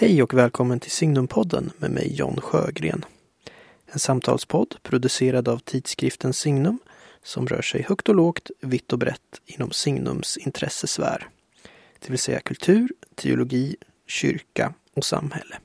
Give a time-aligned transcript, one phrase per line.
[0.00, 3.04] Hej och välkommen till Signumpodden med mig John Sjögren.
[3.86, 6.78] En samtalspodd producerad av tidskriften Signum
[7.22, 11.28] som rör sig högt och lågt, vitt och brett inom Signums intressesfär.
[11.98, 13.76] Det vill säga kultur, teologi,
[14.06, 15.58] kyrka och samhälle.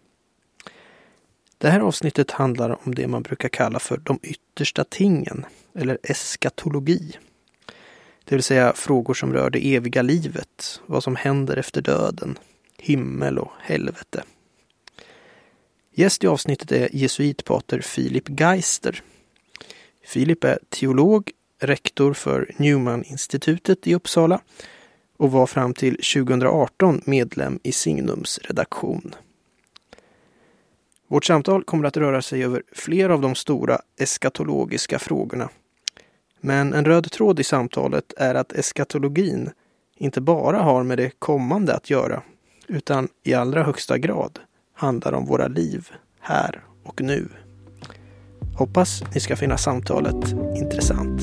[1.58, 5.46] Det här avsnittet handlar om det man brukar kalla för de yttersta tingen,
[5.76, 7.18] eller eskatologi.
[8.24, 12.38] Det vill säga frågor som rör det eviga livet, vad som händer efter döden,
[12.78, 14.24] himmel och helvete.
[15.94, 19.04] Gäst i avsnittet är jesuitpater Filip Geister.
[20.06, 24.42] Filip är teolog, rektor för Newman-institutet i Uppsala
[25.18, 29.16] och var fram till 2018 medlem i Signums redaktion.
[31.08, 35.50] Vårt samtal kommer att röra sig över flera av de stora eskatologiska frågorna.
[36.40, 39.50] Men en röd tråd i samtalet är att eskatologin
[39.98, 42.24] inte bara har med det kommande att göra,
[42.68, 44.40] utan i allra högsta grad
[44.74, 47.28] handlar om våra liv här och nu.
[48.58, 51.15] Hoppas ni ska finna samtalet intressant.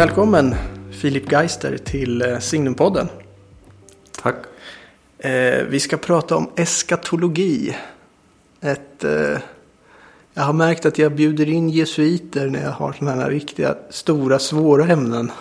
[0.00, 0.54] Välkommen
[0.90, 3.08] Filip Geister till eh, Signumpodden.
[4.22, 4.36] Tack.
[5.18, 7.76] Eh, vi ska prata om eskatologi.
[8.60, 9.38] Ett, eh,
[10.34, 14.38] jag har märkt att jag bjuder in jesuiter när jag har sådana här riktiga stora
[14.38, 15.32] svåra ämnen.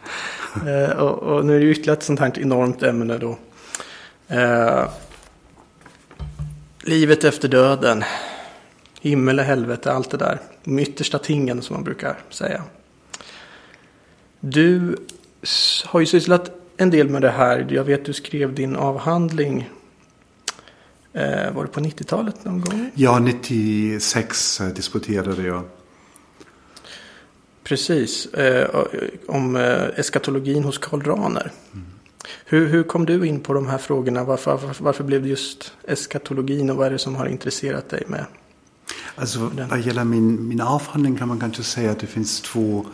[0.98, 3.38] och, och, nu är det ytterligare ett sånt här enormt ämne då.
[4.28, 4.84] Eh,
[6.82, 8.04] livet efter döden.
[9.00, 10.40] Himmel och helvete, allt det där.
[10.64, 12.62] De yttersta tingen som man brukar säga.
[14.44, 14.96] Du
[15.84, 17.66] har ju sysslat en del med det här.
[17.70, 19.70] Jag vet du skrev din avhandling.
[21.12, 22.90] Eh, var det på 90-talet någon gång?
[22.94, 25.62] Ja, 96 eh, disputerade jag.
[27.64, 28.26] Precis.
[28.26, 28.84] Eh,
[29.26, 29.56] om
[29.96, 31.52] eskatologin hos Karl Rahner.
[31.72, 31.86] Mm.
[32.44, 34.24] Hur, hur kom du in på de här frågorna?
[34.24, 38.02] Varför, varför, varför, blev det just eskatologin och vad är det som har intresserat dig
[38.06, 38.26] med?
[39.14, 42.86] Alltså, vad gäller min, min avhandling kan man kanske säga att det finns två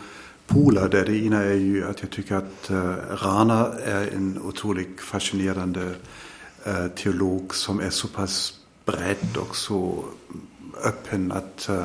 [0.49, 5.01] poler där det ena är ju att jag tycker att uh, Rana är en otroligt
[5.01, 5.95] fascinerande
[6.67, 8.53] uh, teolog som är så pass
[8.85, 10.05] bredd och så
[10.83, 11.83] öppen att uh,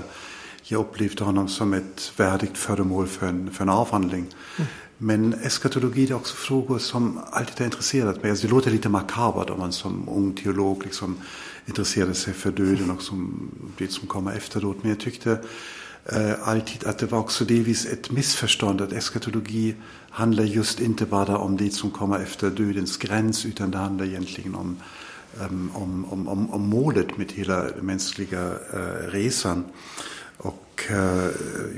[0.62, 4.26] jag upplevde honom som ett värdigt föremål för en, för en avhandling.
[4.56, 4.68] Mm.
[4.98, 8.30] Men eskatologi är också frågor som alltid har intresserat mig.
[8.30, 11.16] Alltså det låter lite makabert om man som ung teolog liksom
[11.66, 14.76] intresserar sig för döden och som, det som kommer efteråt.
[14.80, 15.38] Men jag tyckte
[16.04, 19.74] eh, alltid att det var också delvis ett missförstånd att eskatologi
[20.10, 24.54] handlar just inte bara om det som kommer efter dödens gräns utan det handlar egentligen
[24.54, 24.76] om,
[25.40, 29.64] um, om, om, om, om målet med hela mänskliga uh, resan.
[30.36, 31.28] Och uh,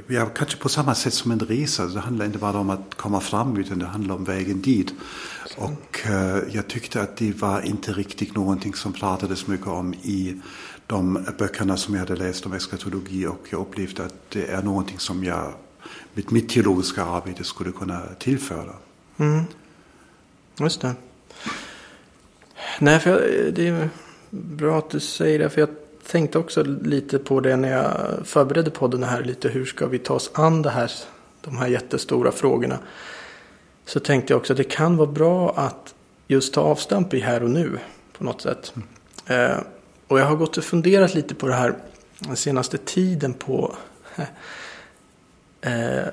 [0.07, 3.21] ja, kanske på samma sätt som en resa, det handlar inte bara om att komma
[3.21, 4.93] fram utan det handlar om vägen dit.
[5.57, 10.41] Och uh, jag tyckte att det var inte riktigt någonting som pratades mycket om i
[10.87, 14.99] de böckerna som jag hade läst om eskatologi och jag upplevde att det är någonting
[14.99, 15.53] som jag
[16.15, 18.73] med mitt teologiska arbete skulle kunna tillföra.
[19.17, 19.45] Mm.
[20.61, 20.95] Just det.
[22.79, 23.89] Nej, för jag, det är
[24.31, 25.51] bra att du säger det.
[25.51, 25.71] För jag
[26.07, 29.23] tänkte också lite på det när jag förberedde podden här.
[29.23, 30.91] Lite hur ska vi ta oss an det här,
[31.41, 32.79] de här jättestora frågorna.
[33.85, 35.95] Så tänkte jag också att det kan vara bra att
[36.27, 37.79] just ta avstamp i här och nu
[38.19, 38.75] på något sätt.
[39.27, 39.51] Mm.
[39.51, 39.59] Eh,
[40.09, 41.75] och jag har gått och funderat lite på det här
[42.19, 43.77] den senaste tiden på
[45.61, 46.07] eh,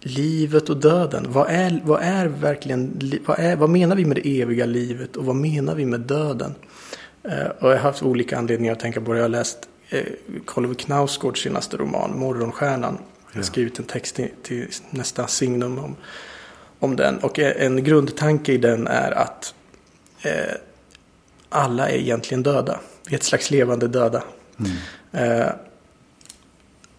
[0.00, 1.26] livet och döden.
[1.28, 5.24] Vad är, vad är verkligen, vad, är, vad menar vi med det eviga livet och
[5.24, 6.54] vad menar vi med döden?
[7.22, 9.18] Eh, och jag har haft olika anledningar att tänka på det.
[9.18, 10.04] Jag har läst eh,
[10.56, 12.98] Oliver Knausgårds senaste roman Morgonstjärnan.
[13.32, 15.96] Jag har skrivit en text till, till nästa signum om,
[16.78, 17.18] om den.
[17.18, 19.54] Och en grundtanke i den är att
[20.22, 20.54] eh,
[21.48, 22.80] alla är egentligen döda.
[23.06, 24.22] Vi är ett slags levande döda.
[24.58, 24.72] Mm.
[25.12, 25.52] Eh,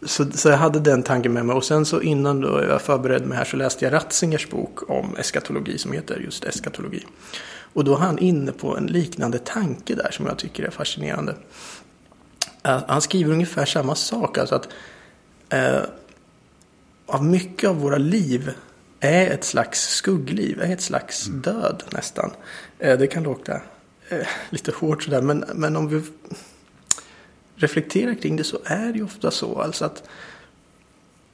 [0.05, 1.55] så, så jag hade den tanken med mig.
[1.55, 5.15] Och sen så innan då jag förberedde mig här så läste jag Ratzingers bok om
[5.15, 7.05] eskatologi som heter just eskatologi.
[7.73, 11.35] Och då är han inne på en liknande tanke där som jag tycker är fascinerande.
[12.63, 14.37] Eh, han skriver ungefär samma sak.
[14.37, 14.67] Alltså att
[15.49, 15.81] eh,
[17.05, 18.51] av mycket av våra liv
[18.99, 21.41] är ett slags skuggliv, är ett slags mm.
[21.41, 22.31] död nästan.
[22.79, 23.61] Eh, det kan låta
[24.09, 25.21] eh, lite hårt sådär.
[25.21, 26.01] Men, men om vi
[27.55, 29.61] reflekterar kring det så är det ju ofta så.
[29.61, 30.03] Alltså att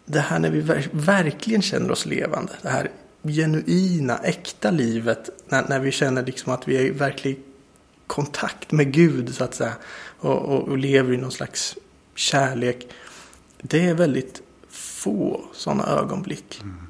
[0.06, 2.54] det här när vi ver verkligen känner oss levande.
[2.62, 2.92] Det här
[3.24, 5.30] genuina, äkta livet.
[5.48, 7.40] När, när vi känner liksom att vi är i verklig
[8.08, 9.74] kontakt med Gud så att säga.
[10.20, 11.78] Och, och, och lever i någon slags
[12.16, 12.88] kärlek.
[13.62, 16.60] Det är väldigt få sådana ögonblick.
[16.62, 16.89] Mm.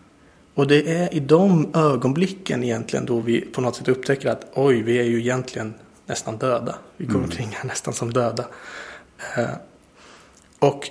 [0.54, 4.82] Och det är i de ögonblicken egentligen då vi på något sätt upptäcker att oj,
[4.82, 5.74] vi är ju egentligen
[6.06, 6.76] nästan döda.
[6.98, 7.24] Vi går mm.
[7.24, 8.46] omkring här nästan som döda.
[9.38, 9.50] Eh,
[10.60, 10.90] och,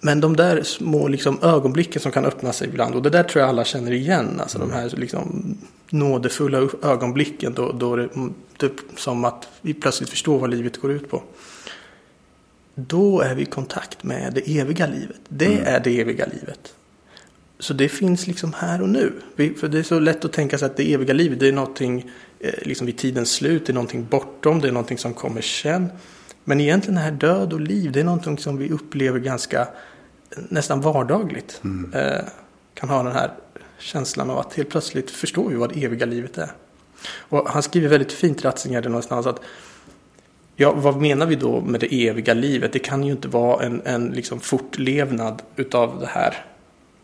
[0.00, 2.94] men de där små liksom, ögonblicken som kan öppna sig ibland.
[2.94, 4.40] Och det där tror jag alla känner igen.
[4.40, 4.68] Alltså mm.
[4.68, 5.56] de här liksom,
[5.90, 8.08] nådefulla ögonblicken då, då det,
[8.56, 11.22] det som att vi plötsligt förstår vad livet går ut på.
[12.74, 15.20] Då är vi i kontakt med det eviga livet.
[15.28, 15.66] Det mm.
[15.66, 16.74] är det eviga livet.
[17.58, 19.12] Så det finns liksom här och nu.
[19.36, 22.10] För det är så lätt att tänka sig att det eviga livet det är någonting
[22.40, 23.66] eh, liksom vid tidens slut.
[23.66, 24.60] Det är någonting bortom.
[24.60, 25.88] Det är någonting som kommer sen.
[26.44, 27.92] Men egentligen här död och liv.
[27.92, 29.68] Det är någonting som vi upplever ganska
[30.48, 31.60] nästan vardagligt.
[31.64, 31.92] Mm.
[31.94, 32.24] Eh,
[32.74, 33.30] kan ha den här
[33.78, 36.50] känslan av att helt plötsligt förstår vi vad det eviga livet är.
[37.18, 39.40] Och han skriver väldigt fint Ratzinger någonstans att
[40.56, 42.72] Ja, vad menar vi då med det eviga livet?
[42.72, 46.44] Det kan ju inte vara en, en liksom fortlevnad utav det här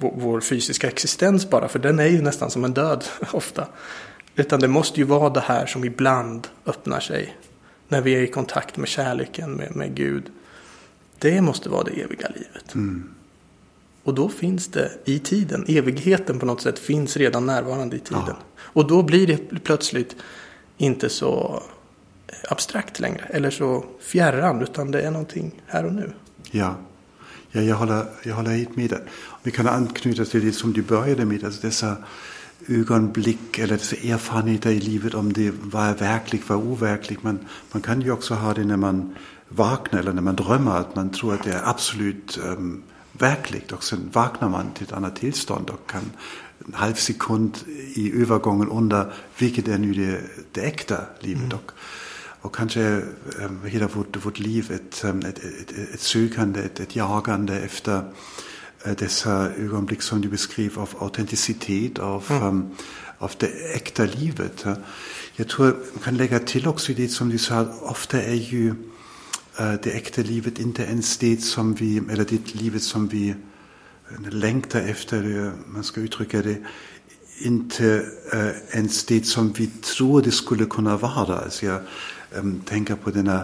[0.00, 3.66] vår fysiska existens bara, för den är ju nästan som en död ofta.
[4.36, 7.36] Utan det måste ju vara det här som ibland öppnar sig
[7.88, 10.24] när vi är i kontakt med kärleken, med, med Gud.
[11.18, 12.74] Det måste vara det eviga livet.
[12.74, 13.10] Mm.
[14.04, 18.24] Och då finns det i tiden, evigheten på något sätt finns redan närvarande i tiden.
[18.26, 18.36] Ja.
[18.58, 20.16] Och då blir det plötsligt
[20.76, 21.62] inte så
[22.48, 26.12] abstrakt längre, eller så fjärran, utan det är någonting här och nu.
[26.50, 26.74] Ja,
[27.50, 29.00] ja jag, håller, jag håller helt med dig.
[29.42, 31.96] Vi kan anknyta till det som du började med, alltså dessa
[32.68, 37.22] ögonblick eller dessa erfarenheter i livet, om det var verkligt, var overkligt.
[37.22, 37.38] Man,
[37.72, 39.14] man kan ju också ha det när man
[39.48, 42.82] vaknar eller när man drömmer, att man tror att det är absolut um,
[43.12, 46.10] verkligt och sen vaknar man till ett annat tillstånd och kan
[46.66, 47.58] en halv sekund
[47.94, 50.20] i övergången undra vilket är nu det,
[50.52, 51.42] det äkta livet.
[51.42, 51.58] Mm.
[51.58, 51.72] Och,
[52.40, 53.02] och kanske
[53.40, 58.02] um, hela vårt, vårt liv ett, um, ett, ett, ett sökande, ett, ett jagande efter
[58.86, 62.42] uh, dessa ögonblick som du beskriver av autenticitet, av, mm.
[62.42, 62.70] um,
[63.18, 64.64] av det äkta livet.
[65.36, 68.68] Jag tror man kan lägga till också i det som du sa, ofta är ju
[69.60, 73.34] uh, det äkta livet inte ens det som vi, eller det livet som vi
[74.30, 76.58] längtar efter, man ska uttrycka det,
[77.40, 81.38] inte äh, ens det som vi tror det skulle kunna vara.
[81.38, 81.80] Alltså jag
[82.36, 83.40] ähm, tänker på den äh,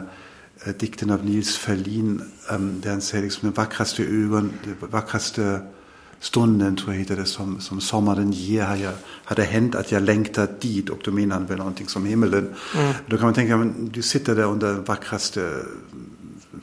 [0.73, 2.23] dikten av Nils Ferlin,
[2.83, 5.61] där han säger liksom den vackraste ögon, den vackraste
[6.21, 8.93] stunden, tror jag heter det, som, som sommaren ger, har, jag,
[9.25, 12.55] har det hänt att jag längtar dit och då menar han väl någonting som himmelen.
[12.77, 12.95] Mm.
[13.07, 15.53] Då kan man tänka, men du sitter där under den vackraste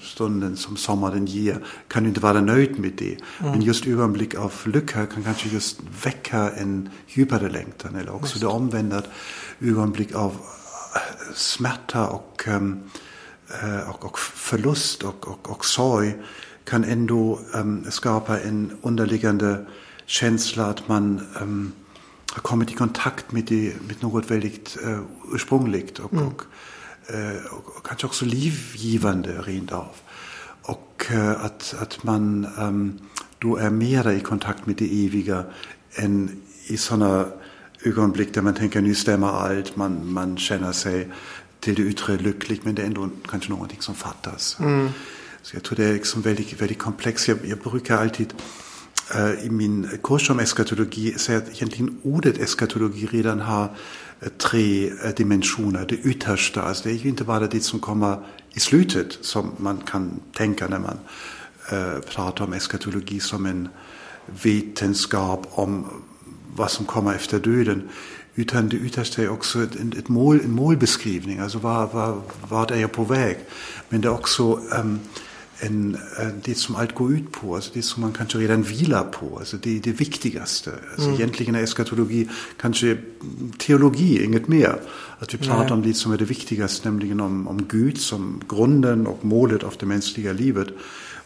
[0.02, 1.58] stunden som sommaren ger,
[1.88, 3.18] kan du inte vara nöjd med det.
[3.40, 3.52] Mm.
[3.52, 8.42] Men just ögonblick av lycka kan kanske just väcka en djupare längtan eller också just.
[8.42, 9.04] det omvända
[9.60, 10.38] ögonblick av
[11.36, 12.80] smärta och, um,
[13.90, 16.14] och, och förlust och, och, och sorg
[16.66, 19.66] kan ändå um, skapa en underliggande
[20.06, 21.72] känsla att man um,
[22.34, 25.00] har kommit i kontakt med, det, med något väldigt uh,
[25.34, 26.28] ursprungligt och, mm.
[26.28, 26.42] och,
[27.14, 29.96] uh, och, kanske också livgivande rent av.
[30.62, 33.00] Och uh, att, att man um,
[33.40, 35.44] då är mera i kontakt med det eviga
[35.96, 37.26] än i sådana
[37.86, 41.10] ögonblick där man tänker nu stämmer allt, man, man känner sig
[41.64, 44.58] till det yttre lycklig men det är ändå kanske någonting som fattas.
[44.60, 44.90] Mm.
[45.42, 47.28] Så jag tror det är liksom väldigt, väldigt komplext.
[47.28, 48.34] Jag, jag brukar alltid
[49.16, 53.76] äh, i min kurs om eskatologi säga att egentligen ordet eskatologi redan har
[54.20, 55.86] äh, tre äh, dimensioner.
[55.90, 58.18] Det yttersta, alltså det är ju inte bara det som kommer
[58.54, 61.00] i slutet som man kan tänka när man
[62.16, 63.70] pratar om eskatologi som en
[64.44, 65.86] vetenskap om
[66.56, 67.90] vad som kommer efter döden.
[68.36, 72.80] Utan det yttersta är också ett, ett mål, en målbeskrivning, alltså var, var, vart är
[72.80, 73.38] jag på väg?
[73.90, 75.00] Men det är också um,
[75.60, 75.98] en,
[76.44, 79.58] det som allt går ut på, alltså det som man kanske redan vilar på, alltså
[79.58, 80.72] det det viktigaste.
[80.90, 81.16] Alltså mm.
[81.16, 82.30] Egentligen är eskatologi
[82.62, 82.98] kanske
[83.58, 84.80] teologi, inget mer.
[85.20, 85.72] Att vi pratar Nej.
[85.72, 89.74] om det som är det viktigaste, nämligen om, om Gud som grunden och målet av
[89.80, 90.68] det mänskliga livet.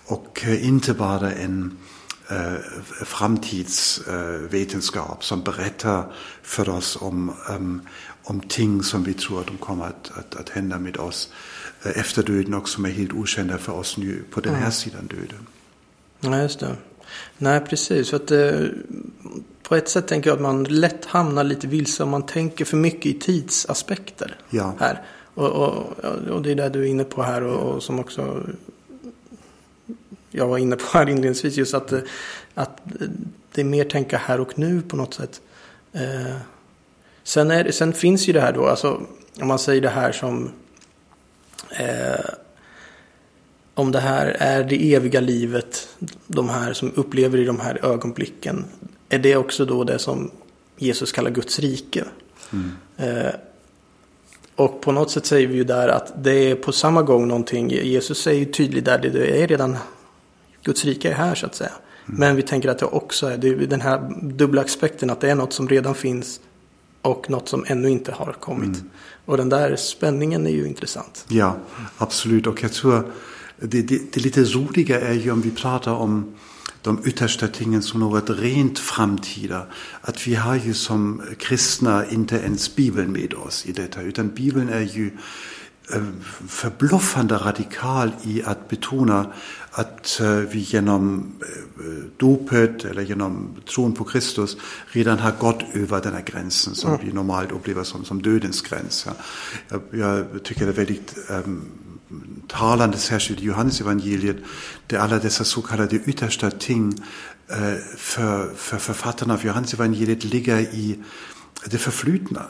[0.06, 1.78] Och eh, inte bara en
[3.06, 7.82] framtidsvetenskap som berättar för oss om, um,
[8.24, 11.30] om ting som vi tror att de kommer att, att, att hända med oss
[11.84, 14.72] eh, efter döden och som är helt okända för oss nu på den här mm.
[14.72, 15.48] sidan döden.
[16.20, 16.76] Ja, just det.
[17.38, 18.10] Nej, precis.
[18.10, 18.62] För att, eh,
[19.64, 22.78] på ett sätt tänker jag att man lätt hamnar lite vilse om man tänker för
[22.78, 24.40] mycket i tidsaspekter.
[24.50, 24.76] Ja.
[24.80, 25.04] Här.
[25.34, 28.44] Och, och, och det är det du är inne på här och, och som också
[30.38, 31.58] jag var inne på här inledningsvis.
[31.58, 31.94] Just att,
[32.54, 32.82] att
[33.52, 35.42] det är mer tänka här och nu på något sätt.
[35.94, 36.36] Eh,
[37.24, 39.02] sen, är, sen finns ju det här då, alltså
[39.42, 40.52] om man säger det här som
[41.70, 42.26] eh,
[43.74, 45.88] om det här är det eviga livet,
[46.28, 48.66] de här som upplever i de här ögonblicken,
[49.10, 50.32] är det också då det som
[50.78, 52.04] Jesus kallar Guds rike?
[52.54, 52.72] Mm.
[52.98, 53.34] Eh,
[54.56, 57.70] och på något sätt säger vi ju där att det är på samma gång någonting,
[57.70, 59.78] Jesus säger ju tydligt där, det är redan,
[60.68, 61.72] Guds rike är här så att säga.
[62.08, 62.20] Mm.
[62.20, 65.32] Men vi tänker att det också är, det är den här dubbla aspekten att det
[65.32, 66.40] är något som redan finns
[67.02, 68.76] och något som ännu inte har kommit.
[68.76, 68.90] Mm.
[69.26, 71.26] Och den där spänningen är ju intressant.
[71.28, 71.58] Ja,
[71.98, 72.48] absolut.
[72.48, 73.12] Och jag tror
[73.60, 76.36] det, det, det lite roliga är ju om vi pratar om
[76.82, 79.66] de yttersta tingen som något rent framtida.
[80.02, 84.70] Att vi har ju som kristna inte ens Bibeln med oss i detta, utan Bibeln
[84.70, 85.12] är ju
[85.94, 86.04] äh,
[86.48, 89.34] förbluffande radikal i att betona
[89.78, 94.58] äh, vi genom äh, dopet eller genom tron på Kristus
[94.88, 97.06] redan har gått över den här gränsen som mm.
[97.06, 99.06] vi normalt upplever som, som dödens gräns.
[99.06, 99.14] Ja.
[99.70, 101.62] Jag, jag tycker det är väldigt ähm,
[102.48, 104.38] talande särskilt i Johannesevangeliet,
[104.88, 106.94] där alla dessa så kallade yttersta ting
[107.48, 107.58] äh,
[107.98, 111.00] för, för författarna av Johannesevangeliet ligger i
[111.66, 112.42] det förflutna.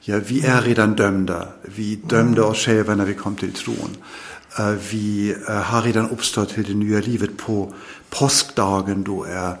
[0.00, 1.48] Ja, vi är redan dömda.
[1.62, 3.96] Vi dömde oss själva när vi kom till tron.
[4.58, 7.74] Äh, vi äh, har redan uppstått till det nya livet på
[8.10, 9.02] påskdagen.
[9.02, 9.56] Då är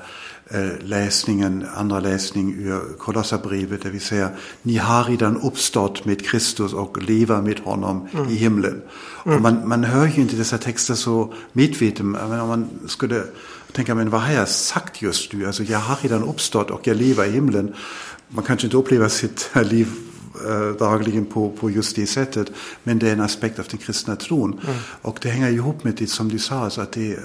[0.50, 4.28] äh, läsningen, andra läsning ur Kolosserbrevet, där vi säger
[4.62, 8.28] ni har redan uppstått med Kristus och lever med honom mm.
[8.28, 8.82] i himlen.
[9.24, 9.36] Mm.
[9.36, 13.22] Och man, man hör ju inte dessa texter så medvetet, men om man skulle
[13.72, 15.46] tänka, men vad har jag sagt just nu?
[15.46, 17.74] Alltså jag har redan uppstått och jag lever i himlen.
[18.28, 19.88] Man kanske inte upplever sitt liv
[20.44, 22.52] äh, dagligen på, på just det sättet.
[22.84, 24.52] Men det är en aspekt av den kristna tron.
[24.52, 24.76] Mm.
[25.02, 27.18] Och det hänger ihop med det som du sa, alltså att det äh,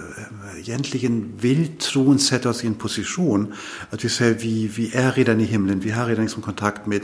[0.60, 3.54] egentligen vill tron sätta oss i en position
[3.90, 7.02] att vi säger vi, vi är redan i himlen, vi har redan liksom kontakt med,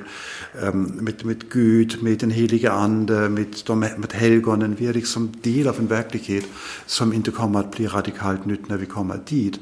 [0.61, 4.75] ähm, med, med Gud, med den heliga ande, med, de, med helgonen.
[4.79, 6.45] Vi är liksom del av en verklighet
[6.85, 9.59] som inte kommer att bli radikalt nytt när vi kommer dit.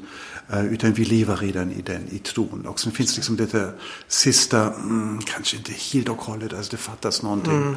[0.52, 2.66] Eh, utan vi lever redan i den, i tron.
[2.66, 3.70] Och sen finns liksom detta
[4.08, 7.52] sista, mm, kanske inte helt och hållet, alltså det fattas någonting.
[7.52, 7.76] Mm.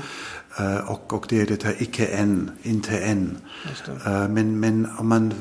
[0.59, 3.37] Uh, och, och det är detta icke än, inte än.
[3.87, 5.33] Uh, men, men om man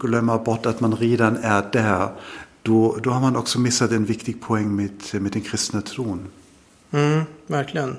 [0.00, 2.08] glömmer bort att man redan är där,
[2.62, 6.26] då, då har man också missat en viktig poäng med, med den kristna tron.
[6.90, 7.96] Mm, verkligen.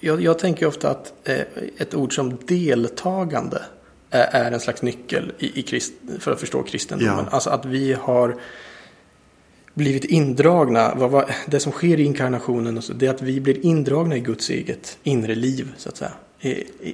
[0.00, 1.40] Jag, jag tänker ofta att eh,
[1.76, 3.62] ett ord som deltagande
[4.10, 7.24] är en slags nyckel i, i krist, för att förstå kristendomen.
[7.24, 7.30] Ja.
[7.30, 8.36] Alltså att vi har
[9.74, 10.94] blivit indragna.
[10.94, 14.16] Vad, vad, det som sker i inkarnationen och så, det är att vi blir indragna
[14.16, 15.72] i Guds eget inre liv.
[15.76, 16.12] så att säga.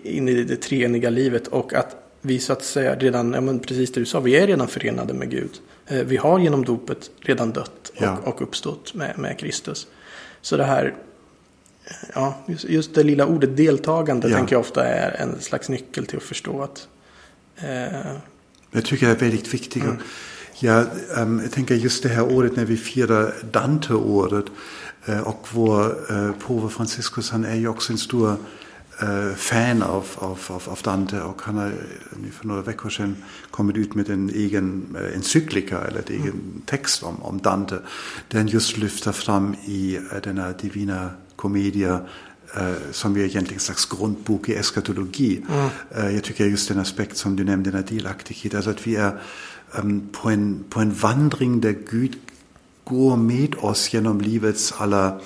[0.02, 1.46] In i det treeniga livet.
[1.46, 4.46] Och att vi så att säga redan, ja, men precis det du sa, vi är
[4.46, 5.50] redan förenade med Gud.
[5.86, 8.16] Eh, vi har genom dopet redan dött och, ja.
[8.24, 9.86] och uppstått med, med Kristus.
[10.40, 10.94] Så det här,
[12.14, 14.36] ja, just, just det lilla ordet deltagande ja.
[14.36, 16.88] tänker jag ofta är en slags nyckel till att förstå att
[17.56, 19.82] Eh, tycker det är väldigt viktigt.
[19.82, 19.96] Mm.
[20.58, 20.84] Ja,
[21.16, 24.44] ähm, jag tänker just det här året när vi firar Dante-året
[25.06, 28.36] äh, och vår äh, påve Franciscus, han är ju också en stor
[29.00, 31.72] äh, fan av, av, av, av, Dante och han har
[32.32, 33.16] för några veckor sedan
[33.50, 36.62] kommit ut med en egen äh, encyklika eller en egen mm.
[36.66, 37.78] text om, om Dante.
[38.28, 42.00] Den just lyfter fram i äh, denna Divina Commedia Eh,
[42.90, 45.42] som är egentligen en slags grundbok i eskatologi.
[45.50, 46.14] Mm.
[46.14, 49.20] Jag tycker just den aspekt som du nämnde, den här delaktighet, alltså att vi är
[49.78, 52.16] um, på, en, på en vandring där Gud
[52.84, 55.20] går med oss genom livets alla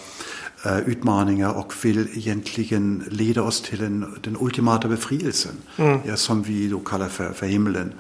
[0.67, 6.01] uh, utmaningar och vill egentligen leda oss till en, den ultimata befrielsen, mm.
[6.07, 7.93] ja, som vi då kallar för, för himlen.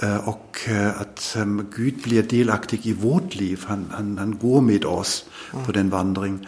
[0.00, 0.14] Mm.
[0.14, 4.60] Uh, och uh, att um, Gud blir delaktig i vårt liv, han, han, han går
[4.60, 5.24] med oss
[5.66, 6.46] på den vandring.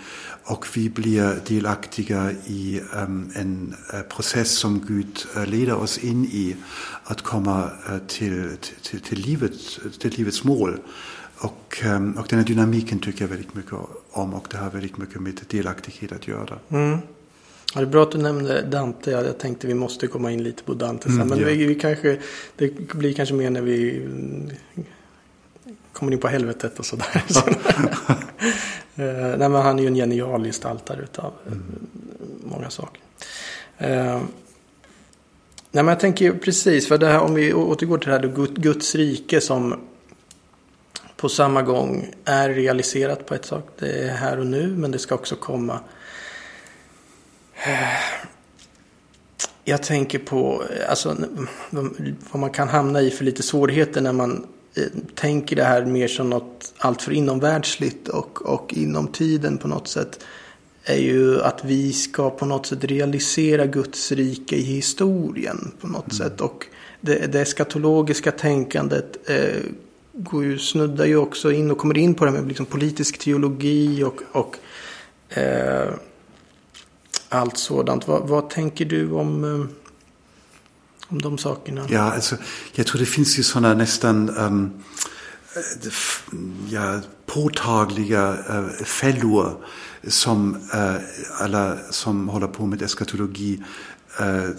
[0.49, 6.25] Och vi blir delaktiga i um, en uh, process som Gud uh, leder oss in
[6.25, 6.57] i,
[7.05, 9.53] att komma uh, till, till, till, livet,
[9.99, 10.79] till livets mål.
[11.39, 13.73] Och, um, och den här dynamiken tycker jag väldigt mycket
[14.11, 16.59] om och det har väldigt mycket med delaktighet att göra.
[16.69, 16.99] Mm.
[17.75, 19.11] Ja, det är bra att du nämnde Dante.
[19.11, 21.15] Jag tänkte vi måste komma in lite på Dante sen.
[21.15, 21.47] Mm, men ja.
[21.47, 22.19] vi, vi, kanske,
[22.57, 24.09] det blir kanske mer när vi
[25.93, 27.25] kommer in på helvetet och sådär.
[28.99, 31.87] Eh, nej, men han är ju en genial gestaltare utav eh, mm.
[32.45, 33.03] många saker.
[33.79, 34.21] Eh,
[35.71, 38.95] nej, men jag tänker precis, för det här, om vi återgår till det här Guds
[38.95, 39.75] rike som
[41.17, 43.69] på samma gång är realiserat på ett sak.
[43.79, 45.81] Det är här och nu, men det ska också komma.
[49.65, 51.17] jag tänker på alltså,
[52.31, 54.47] vad man kan hamna i för lite svårigheter när man
[54.77, 54.83] eh,
[55.15, 60.21] tänker det här mer som något alltför inomvärldsligt och, och inom tiden på något sätt
[60.85, 66.13] är ju att vi ska på något sätt realisera Guds rike i historien på något
[66.13, 66.17] mm.
[66.17, 66.41] sätt.
[66.41, 66.67] Och
[67.01, 69.63] det, det eskatologiska tänkandet eh,
[70.17, 73.19] går ju, snuddar ju också in och kommer in på det här med liksom politisk
[73.19, 74.57] teologi och, och
[75.39, 75.95] eh,
[77.29, 78.09] allt sådant.
[78.09, 79.67] Vad, vad, tänker du om, eh,
[81.09, 81.87] om de sakerna?
[81.91, 82.37] Ja, alltså,
[82.75, 84.83] jag tror det finns ju sådana nästan um,
[86.69, 89.65] ja, påtagliga uh, fällor
[90.09, 90.97] som uh,
[91.41, 93.63] alla som håller på med eskatologi
[94.21, 94.51] uh,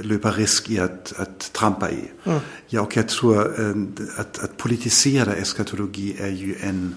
[0.00, 2.10] löper risk i att, att trampa i.
[2.24, 2.40] Mm.
[2.68, 6.94] Ja, och jag tror uh, att, att politisera eskatologi är ju en,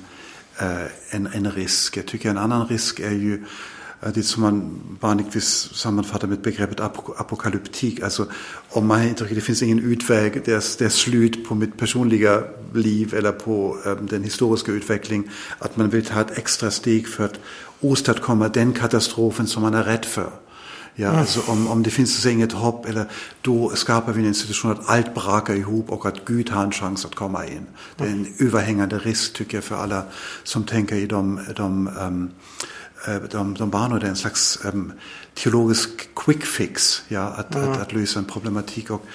[1.09, 1.97] en, en risk.
[1.97, 3.45] Jag tycker en annan risk är ju
[4.13, 6.79] det som man vanligtvis sammanfattar med begreppet
[7.17, 8.01] apokalyptik.
[8.01, 8.25] Alltså
[8.69, 12.43] om man inte det finns ingen utväg, det är, det är slut på mitt personliga
[12.73, 15.29] liv eller på um, den historiska utveckling.
[15.59, 17.39] Att man vill ta ett extra steg för att
[17.81, 20.29] åstadkomma den katastrofen som man är rädd för.
[20.99, 23.05] Ja, alltså om, om det finns inget hopp, eller
[23.41, 27.05] då skapar vi en institution att allt brakar ihop och att Gud har en chans
[27.05, 27.65] att komma in.
[27.97, 30.03] Det är en överhängande risk tycker jag för alla
[30.43, 32.29] som tänker i de, de um,
[33.31, 34.93] de, de banade en slags um,
[35.33, 37.71] teologisk quick fix, ja, att, mm.
[37.71, 38.91] att, att, lösa en problematik.
[38.91, 39.05] Och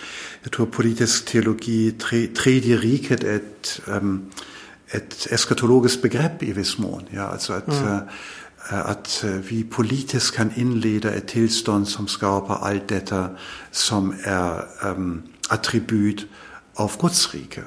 [0.42, 4.30] jag tror politisk teologi, tre, tredje riket är ett, um,
[4.88, 7.02] ett eskatologiskt begrepp i viss mån.
[7.10, 7.92] Ja, alltså att, mm.
[7.92, 7.98] uh,
[8.68, 13.28] att vi politiskt kan inleda ett tillstånd som skapar allt detta
[13.70, 16.26] som är um, attribut
[16.74, 17.62] av Guds rike.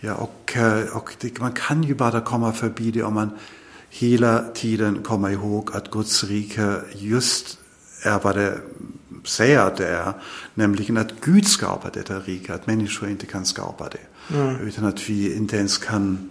[0.00, 0.56] Ja, och,
[0.92, 3.30] och det, man kan ju bara komma förbi det om man
[3.90, 7.58] hela tiden komma ihåg att Guds rike just
[8.02, 8.58] är vad det
[9.24, 10.12] säger att det är.
[10.54, 14.34] Nämligen att Gud skapar detta rike, att människor inte kan skapa det.
[14.36, 14.56] Mm.
[14.56, 16.30] Utan att vi inte ens kan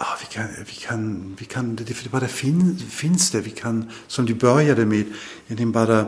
[0.00, 3.40] Ah, vi kan, vi kan, vi kan, det bara fin, finns det.
[3.40, 5.04] Vi kan, som du började med,
[5.46, 6.06] egentligen bara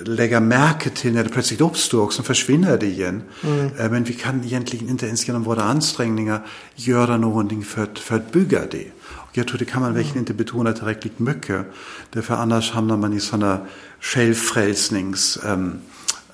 [0.00, 3.22] lägga märke till när det plötsligt uppstår och så försvinner det igen.
[3.44, 3.70] Mm.
[3.90, 8.32] Men vi kan egentligen inte ens genom våra ansträngningar göra någonting för att, för att
[8.32, 8.86] bygga det.
[9.32, 11.66] Jag tror det kan man verkligen inte betona tillräckligt mycket.
[12.10, 13.58] Därför annars hamnar man i sådana
[14.00, 15.78] självfrälsnings, ähm,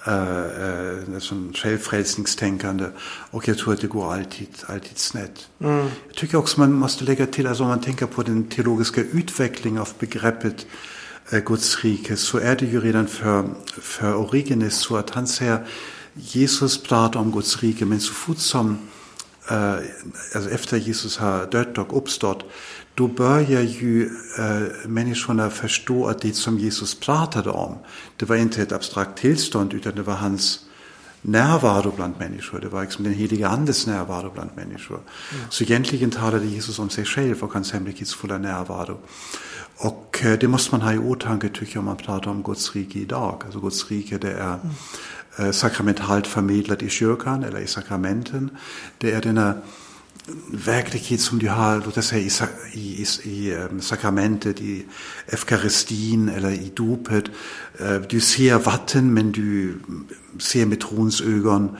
[0.07, 2.85] äh, sån självfrälsningstänkande.
[3.31, 5.49] Och jag tror att det går alltid, alltid snett.
[5.61, 5.89] Mm.
[6.07, 9.81] Jag tycker också man måste lägga till, alltså om man tänker på den teologiska utvecklingen
[9.81, 10.67] av begreppet
[11.31, 15.67] äh, Guds rike, så är det ju redan för, för Origenes så att han säger,
[16.15, 18.79] Jesus pratar om Guds rike, men så fort som
[19.51, 19.75] äh,
[20.35, 22.45] alltså efter Jesus har dött och uppstått,
[22.95, 27.79] då börjar ju äh, människorna förstå att det som Jesus pratade om,
[28.17, 30.61] det var inte ett abstrakt tillstånd utan det var hans
[31.23, 32.61] närvaro bland människor.
[32.61, 35.01] Det var liksom den heliga andes närvaro bland människor.
[35.33, 35.45] Mm.
[35.51, 38.99] Så egentligen talade Jesus om sig själv och hans hemlighetsfulla närvaro.
[39.77, 42.75] Och äh, det måste man ha i åtanke tycker jag om man pratar om Guds
[42.75, 43.43] rike idag.
[43.45, 45.49] Alltså Guds rike det är mm.
[45.49, 48.51] äh, sakramentalt förmedlat i kyrkan eller i sakramenten.
[48.99, 49.55] Det är denna
[50.49, 54.85] verklighet som du har, låt oss säga i, i, i um, sakramentet, i
[55.27, 57.25] eukaristin eller i dopet.
[58.11, 59.75] Du ser vatten men du
[60.39, 61.77] ser med trons ögon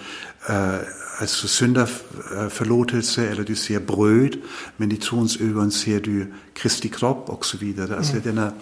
[0.51, 0.79] uh,
[1.21, 4.37] alltså syndaforlåtelse eller du ser bröd
[4.77, 7.97] men i trons ögon ser du Kristi kropp och så vidare.
[7.97, 8.23] Alltså mm.
[8.25, 8.53] denna,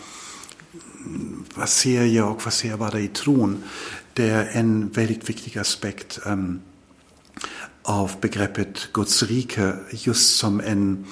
[1.54, 3.62] vad ser jag och vad ser jag bara i tron?
[4.12, 6.60] Det är en väldigt viktig aspekt um,
[7.82, 11.06] av begreppet Guds rike just som en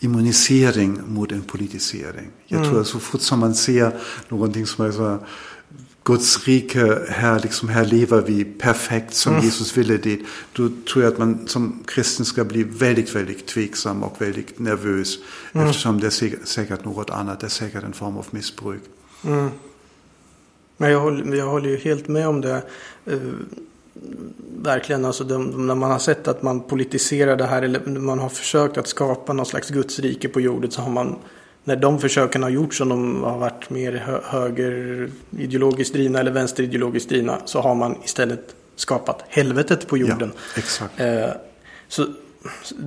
[0.00, 2.30] immunisering mot en politisering.
[2.46, 2.70] Jag mm.
[2.70, 3.92] tror att så fort som man ser
[4.28, 5.18] någonting som är så
[6.04, 9.44] Guds rike, här, liksom, här lever vi perfekt som mm.
[9.44, 10.20] Jesus ville det.
[10.52, 15.18] Då tror jag att man som kristen ska bli väldigt, väldigt tveksam och väldigt nervös.
[15.52, 15.66] Mm.
[15.66, 18.82] Eftersom det är säkert något annat, det är säkert en form av missbruk.
[19.24, 19.50] Mm.
[20.76, 22.62] Men jag håller, jag håller ju helt med om det.
[24.62, 28.28] Verkligen, alltså de, när man har sett att man politiserar det här eller man har
[28.28, 31.16] försökt att skapa någon slags gudsrike på jorden så har man
[31.64, 37.08] när de försöken har gjorts som de har varit mer hö högerideologiskt drivna eller vänsterideologiskt
[37.08, 40.32] drivna så har man istället skapat helvetet på jorden.
[40.34, 41.00] Ja, exakt.
[41.00, 41.30] Eh,
[41.88, 42.06] så,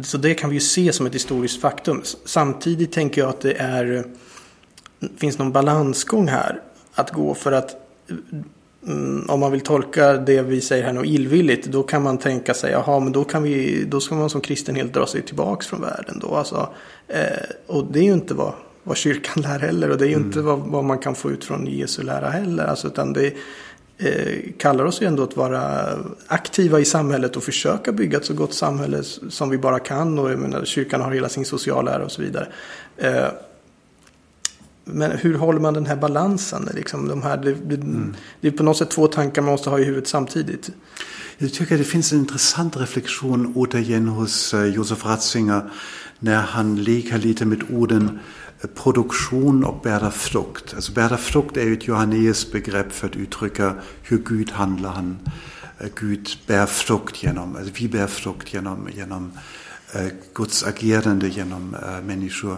[0.03, 2.01] så det kan vi ju se som ett historiskt faktum.
[2.25, 4.05] Samtidigt tänker jag att det är
[5.17, 6.61] finns någon balansgång här
[6.93, 7.75] att gå för att
[9.27, 12.71] om man vill tolka det vi säger här något illvilligt då kan man tänka sig
[12.71, 15.81] jaha men då kan vi då ska man som kristen helt dra sig tillbaks från
[15.81, 16.69] världen då alltså
[17.07, 17.19] eh,
[17.67, 20.27] och det är ju inte vad, vad kyrkan lär heller och det är ju mm.
[20.27, 23.33] inte vad, vad, man kan få ut från Jesu lära heller alltså utan det
[23.97, 25.87] eh, kallar oss ju ändå att vara
[26.27, 30.19] aktiva i samhället och försöka bygga ett så gott samhälle som vi bara kan.
[30.19, 32.47] Och jag menar, kyrkan har hela sin sociala ära och så vidare.
[32.97, 33.27] Eh,
[34.85, 36.69] men hur håller man den här balansen?
[36.75, 38.15] Liksom de här, det, det, mm.
[38.41, 40.71] det är på något sätt två tankar man måste ha i huvudet samtidigt.
[41.37, 45.71] Jag tycker det finns en intressant reflektion återigen hos eh, Josef Ratzinger
[46.19, 48.19] när han leker lite med orden
[48.61, 50.73] eh, produktion och bära frukt.
[50.73, 54.91] Alltså bära frukt är ju ett Johannes begrepp för att uttrycka hur Gud handlar.
[54.91, 55.19] Han,
[55.79, 59.31] eh, Gud bär frukt genom, alltså vi bär frukt genom, genom
[60.33, 62.57] Guds agerande genom människor.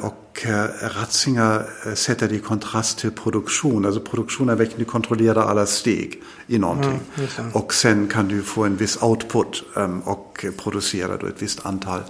[0.00, 0.46] Och
[0.80, 3.86] Ratzinger sätter det i kontrast till produktion.
[3.86, 7.00] Alltså produktion är verkligen, du kontrollerar alla steg i någonting.
[7.16, 11.66] Mm, och sen kan du få en viss output um, och producera då ett visst
[11.66, 12.00] antal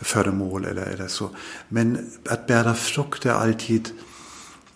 [0.00, 1.30] föremål eller, eller så.
[1.68, 3.88] Men att bära frukt är alltid,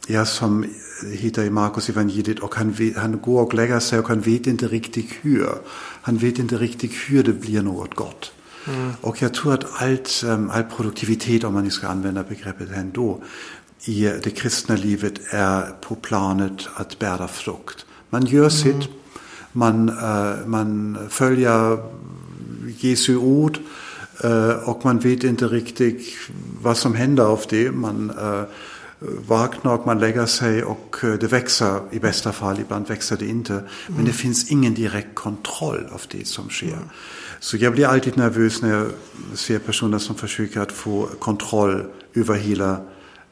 [0.06, 0.64] ja som
[1.12, 4.46] hittar i Markus evangeliet och han, vet, han går och lägger sig och han vet
[4.46, 5.48] inte riktigt hur.
[6.02, 8.32] Han vet inte riktigt hur det blir något gott.
[9.00, 13.22] Och jag tror att allt, um, all produktivitet, om man nu ska använda begreppet ändå,
[13.84, 17.86] i det kristna livet är på planet att bära frukt.
[18.10, 18.50] Man gör mm.
[18.50, 18.90] sitt,
[19.52, 21.78] man, uh, man följer
[22.78, 23.58] Jesu ord
[24.24, 26.14] uh, och man vet inte riktigt
[26.62, 27.70] vad som händer av det.
[27.70, 28.12] Man
[29.28, 33.62] vaknar och man lägger sig och det växer i bästa fall, ibland växer det inte.
[33.86, 36.78] Men det finns ingen direkt kontroll av det som sker.
[37.36, 37.42] Mm.
[37.42, 38.90] Så jag blir alltid nervös när jag
[39.34, 42.80] ser personer som försöker att få kontroll över hela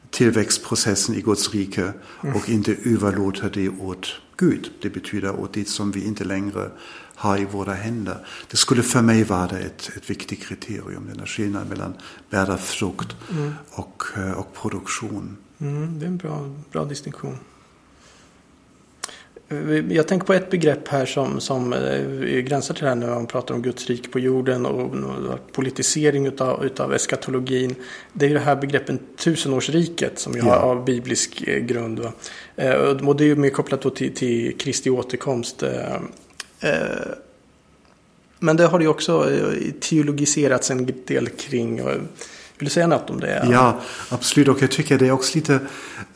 [0.09, 2.35] tillväxtprocessen i Guds rike mm.
[2.35, 4.71] och inte överlåta det åt Gud.
[4.81, 6.71] Det betyder åt det som vi inte längre
[7.15, 8.27] har i våra händer.
[8.51, 11.93] Det skulle för mig vara ett, ett viktigt kriterium, den här skillnaden mellan
[12.29, 13.53] bära frukt mm.
[13.69, 15.37] och, eh, och produktion.
[15.59, 17.37] Mm, det är en bra, bra distinktion.
[19.89, 23.27] Jag tänker på ett begrepp här som, som eh, gränsar till det här när man
[23.27, 24.95] pratar om Guds rike på jorden och,
[25.51, 27.75] politisering utav, utav eskatologin.
[28.13, 30.45] Det är det här begreppet tusenårsriket som ju ja.
[30.45, 31.99] har av biblisk eh, grund.
[31.99, 32.11] Va?
[32.55, 35.63] Eh, och det är ju mer kopplat till, till Kristi återkomst.
[38.39, 39.29] Men det har ju också
[39.79, 41.81] teologiserats en del kring.
[42.57, 43.47] Vill du säga något om det?
[43.51, 44.47] Ja, absolut.
[44.47, 45.59] Och jag tycker det är också lite,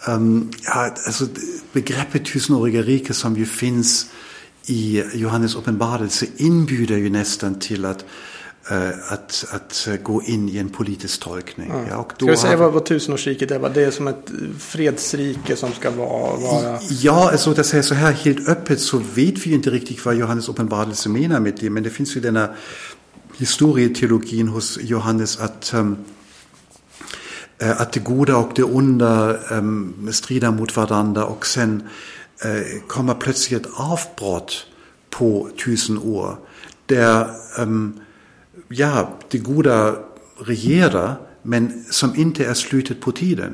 [0.07, 1.27] um, ja, alltså
[1.71, 4.05] begreppet tusenåriga rike som ju finns
[4.65, 8.05] i Johannes uppenbarelse inbjuder ju nästan till att
[8.71, 11.71] uh, att, att gå in i en politisk tolkning.
[11.71, 11.87] Mm.
[11.89, 13.69] Ja, och då ska vi säga vad, vad tusenårsriket är?
[13.69, 16.37] Det är som ett fredsrike som ska vara...
[16.37, 16.79] vara...
[16.89, 20.49] Ja, alltså att säga så här helt öppet så vet vi inte riktigt vad Johannes
[20.49, 21.69] uppenbarelse menar med det.
[21.69, 22.49] Men det finns ju denna
[23.37, 25.97] historieteologin hos Johannes att um,
[28.63, 31.83] Onda um, strider mot varandra och sen
[32.45, 34.65] uh, kommer plötsligt ett avbrott
[35.09, 36.37] på tusen år
[36.85, 37.27] där
[37.59, 37.99] um,
[38.67, 39.95] ja, det goda
[40.39, 43.53] regerar men som inte är slutet på tiden.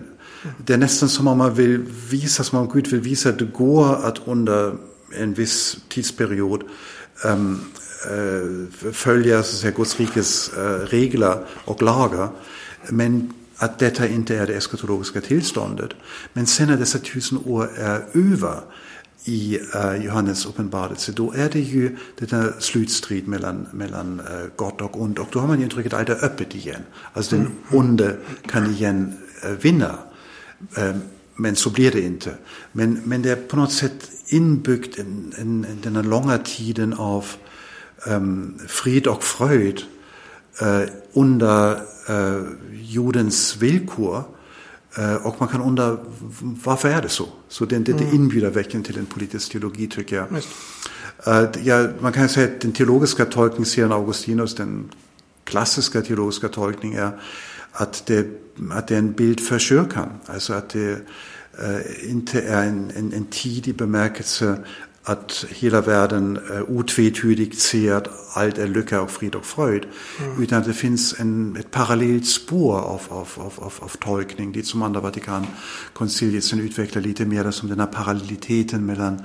[0.58, 1.78] Det är nästan som om man vill
[2.10, 4.76] visa, som om Gud vill visa att det går att under
[5.18, 6.64] en viss tidsperiod
[7.26, 7.62] um,
[8.12, 12.30] uh, följa så att säga, Guds rikes uh, regler och lagar.
[12.90, 15.90] Men att detta inte är det eskatologiska tillståndet.
[16.34, 18.60] Men sen när dessa tusen år är över
[19.24, 25.02] i uh, Johannes uppenbarelse, då är det ju denna slutstrid mellan, mellan uh, gott och
[25.02, 25.20] ont.
[25.20, 26.82] Och då har man ju allt är öppet igen.
[27.14, 27.58] Alltså den mm.
[27.72, 29.14] onde kan igen
[29.46, 29.96] uh, vinna.
[30.78, 30.96] Uh,
[31.36, 32.36] men så blir det inte.
[32.72, 37.26] Men, men det är på något sätt inbyggt en, en, den här långa tiden av
[38.08, 39.82] um, frid och fröjd
[40.62, 44.24] uh, under eh, jordens villkor.
[44.98, 45.98] Eh, och man kan undra
[46.42, 47.28] varför är det så?
[47.48, 48.16] Så det, det, det mm.
[48.16, 50.28] inbjuder verkligen till en politisk teologi tycker jag.
[51.28, 54.90] Eh, ja, man kan säga att den teologiska tolkningsserien Augustinus, den
[55.44, 57.12] klassiska teologiska tolkningen är
[57.72, 58.28] att det,
[58.72, 60.10] att det är en bild för kyrkan.
[60.26, 60.92] Alltså att det
[61.64, 64.58] äh, inte är en, en, en tidig bemärkelse
[65.08, 69.84] att hela världen äh, otvetydigt ser att allt är lycka och frid och fröjd.
[70.20, 70.44] Mm.
[70.44, 74.52] Utan det finns en, ett parallellt spår av, av, av, av, av tolkning.
[74.52, 79.24] Det som andra Vatikankonciliet sen utvecklar lite mer som den här parallelliteten mellan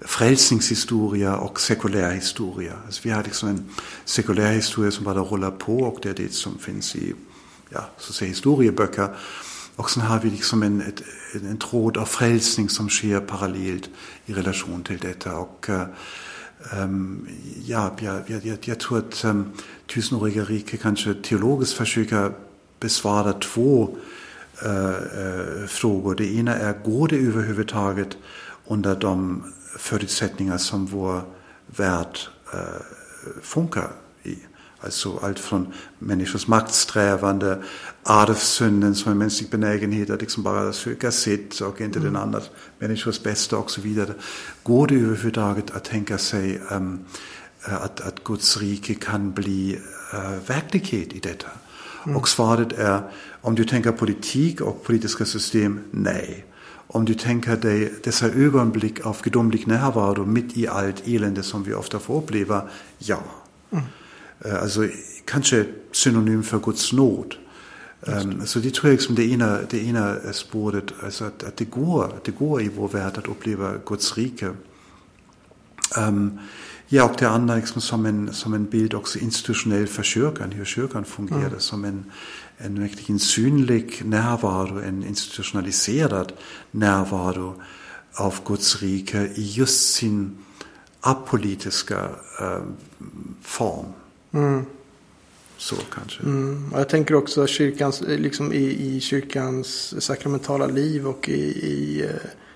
[0.00, 2.72] frälsningshistoria och sekulärhistoria.
[2.86, 3.64] Alltså vi har liksom en
[4.04, 7.14] sekulärhistoria som bara rullar på och det är det som finns i
[7.68, 9.08] ja, så att säga, historieböcker.
[10.22, 11.02] Vi liksom en, ett,
[11.34, 13.90] en tråd av frälsning som sker parallellt
[14.26, 15.36] i relation till detta.
[15.36, 15.68] Och,
[16.76, 17.28] um,
[17.64, 19.52] ja, jag, jag, jag tror att um,
[19.86, 22.32] tusenåriga rike kanske teologiskt försöker
[22.80, 23.96] besvara två
[24.66, 26.14] uh, frågor.
[26.14, 28.16] Det ena är, går det överhuvudtaget
[28.66, 29.42] under de
[29.78, 31.22] förutsättningar som vår
[31.66, 32.18] värld
[32.52, 32.58] äh,
[33.42, 33.90] funkar
[34.22, 34.38] i.
[34.80, 37.62] Alltså allt från människors maktsträvande,
[38.02, 42.12] arvsynden som en mänsklig benägenhet att liksom bara söka sitt och inte mm.
[42.12, 42.40] den andra
[42.78, 44.14] människors bästa och så vidare.
[44.62, 47.00] Går det överhuvudtaget att tänka sig um,
[47.62, 49.78] att, att Guds rike kan bli
[50.14, 51.48] uh, verklighet i detta?
[52.04, 52.16] Mm.
[52.16, 53.02] Och svaret är,
[53.40, 56.46] om du tänker politik och politiska system, nej.
[56.92, 61.74] Om du tänker dig dessa ögonblick av gudomlig närvaro mitt i allt elände som vi
[61.74, 63.22] ofta får uppleva, ja.
[63.70, 63.84] Mm.
[64.62, 64.88] Alltså
[65.24, 67.34] kanske synonym för Guds nåd.
[68.02, 71.64] Um, så det tror jag liksom det ena, det ena spåret, alltså att, att det,
[71.64, 74.52] går, det går i vår värld att uppleva Guds rike.
[75.98, 76.38] Um,
[76.88, 80.64] ja, och det andra liksom som, en, som en bild också institutionellt för kyrkan, hur
[80.64, 81.60] kyrkan fungerar, mm.
[81.60, 82.04] som en,
[82.58, 86.32] en verkligen synlig närvaro, en institutionaliserad
[86.70, 87.62] närvaro
[88.14, 90.36] av Guds rike i just sin
[91.00, 92.08] apolitiska
[92.42, 92.62] uh,
[93.42, 93.86] form.
[94.32, 94.64] Mm.
[95.60, 96.22] Så kanske.
[96.22, 96.72] Mm.
[96.76, 102.08] Jag tänker också kyrkans, liksom i, i kyrkans sakramentala liv och i, i,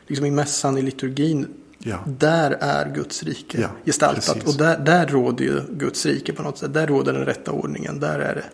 [0.07, 1.47] liksom i mässan, i liturgin.
[1.79, 2.05] Ja.
[2.07, 4.35] Där är Guds rike ja, gestaltat.
[4.35, 4.49] Precis.
[4.49, 6.75] Och där, där råder ju Guds rike på något sätt.
[6.75, 8.01] Där råder den rätta ordningen.
[8.01, 8.45] Där är det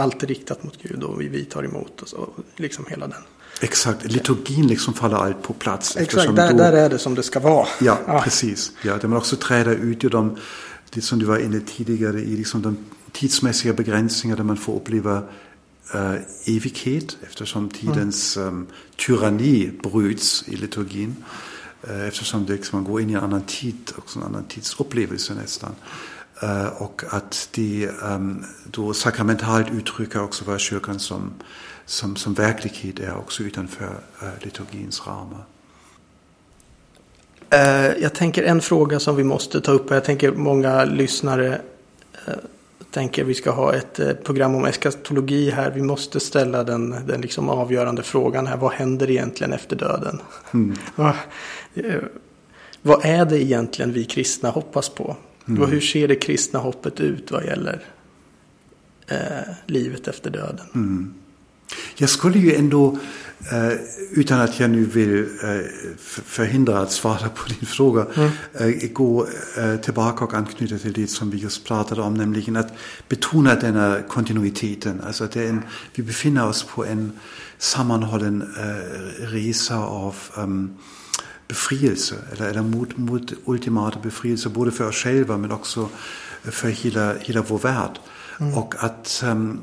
[0.00, 2.12] allt riktat mot Gud och vi, tar emot oss.
[2.12, 3.22] Och liksom hela den.
[3.60, 5.96] Exakt, liturgin liksom faller allt på plats.
[5.96, 7.66] Exakt, där, då, där är det som det ska vara.
[7.80, 8.20] Ja, ja.
[8.24, 8.72] precis.
[8.82, 10.36] Ja, där man också träder ut ur de
[10.90, 12.76] det som du var inne tidigare i, liksom de
[13.18, 15.22] tidsmässiga begränsningar där man får uppleva
[15.94, 16.14] äh,
[16.46, 21.16] evighet eftersom tidens ähm, tyranni bryts i liturgin.
[21.88, 25.34] Äh, eftersom det, liksom, man går in i en annan tid, också en annan tidsupplevelse
[25.34, 25.74] nästan.
[26.42, 31.32] Äh, och att det ähm, då sakramentalt uttrycker också vad kyrkan som,
[31.86, 35.44] som, som verklighet är också utanför äh, liturgins ramar.
[37.50, 39.90] Eh, jag tänker en fråga som vi måste ta upp.
[39.90, 41.60] Jag tänker många lyssnare
[42.26, 42.34] eh,
[42.98, 45.70] tänker vi ska ha ett eh, program om eskatologi här.
[45.70, 48.56] Vi måste ställa den, den liksom avgörande frågan här.
[48.56, 50.20] Vad händer egentligen efter döden?
[50.54, 50.76] Mm.
[50.94, 51.14] vad,
[52.82, 55.16] vad är det egentligen vi kristna hoppas på?
[55.48, 55.70] Mm.
[55.70, 57.84] Hur ser det kristna hoppet ut vad gäller
[59.06, 59.16] eh,
[59.66, 60.66] livet efter döden?
[60.74, 61.14] Mm.
[61.96, 62.98] Jag skulle ju ändå,
[63.52, 63.72] eh,
[64.10, 65.60] utan att jag nu vill eh,
[66.24, 68.30] förhindra att svara på din fråga, mm.
[68.54, 69.26] eh, gå
[69.82, 72.72] tillbaka och anknyta till det som vi just pratade om, nämligen att
[73.08, 75.00] betona denna kontinuiteten.
[75.06, 75.62] Alltså att en,
[75.94, 77.12] vi befinner oss på en
[77.58, 78.54] sammanhållen
[79.18, 80.76] resa av um,
[81.48, 85.88] befrielse, eller, eller mot, mot ultimata befrielse, både för oss själva men också
[86.42, 87.98] för hela, hela vår värld.
[88.40, 88.54] Mm.
[88.54, 89.60] Och att um,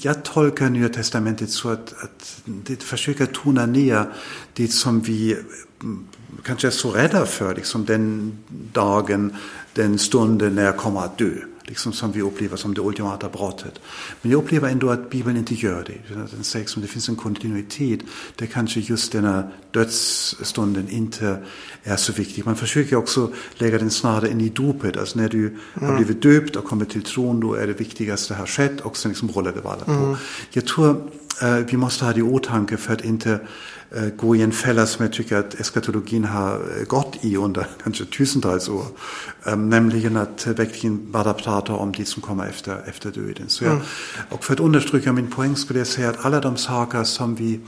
[0.00, 4.04] jag tolkar Nya Testamentet så att, att det försöker tona ner
[4.52, 5.36] det som vi
[5.82, 6.06] mm,
[6.42, 8.38] kanske är så rädda för, liksom den
[8.72, 9.36] dagen,
[9.74, 11.34] den stunden när jag kommer att dö
[11.68, 13.80] liksom som vi upplever som det ultimata brottet.
[14.22, 16.14] Men jag upplever ändå att Bibeln inte gör det.
[16.14, 18.00] Den att det finns en kontinuitet
[18.36, 21.44] där kanske just denna dödsstunden inte
[21.82, 22.46] är så viktig.
[22.46, 24.96] Man försöker också lägga den snarare in i dopet.
[24.96, 25.58] Alltså när du mm.
[25.74, 29.10] har blivit döpt och kommit till tron, då är det viktigaste har skett och sen
[29.10, 29.90] liksom rullar det bara på.
[29.90, 30.16] Mm.
[30.50, 31.10] Jag tror
[31.42, 33.40] äh, vi måste ha det i åtanke för att inte
[34.16, 38.04] Gå i en fälla som jag tycker att eskatologin har eh, gått i under kanske
[38.04, 38.86] tusentals år.
[39.46, 43.48] Ähm, nämligen att verkligen bara prata om det som kommer efter, efter döden.
[43.48, 43.84] Så jag, mm.
[44.28, 47.60] Och för att understryka min poäng skulle jag säga att alla de saker som vi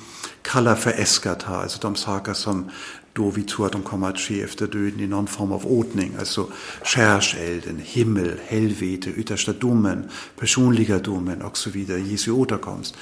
[0.42, 2.70] kallar för eskata, alltså de saker som
[3.12, 6.12] då vi tror att de kommer att ske efter döden i någon form av ordning,
[6.18, 6.46] alltså
[6.82, 12.96] skärselden, himmel, helvete, yttersta domen, personliga domen och så vidare, Jesu återkomst.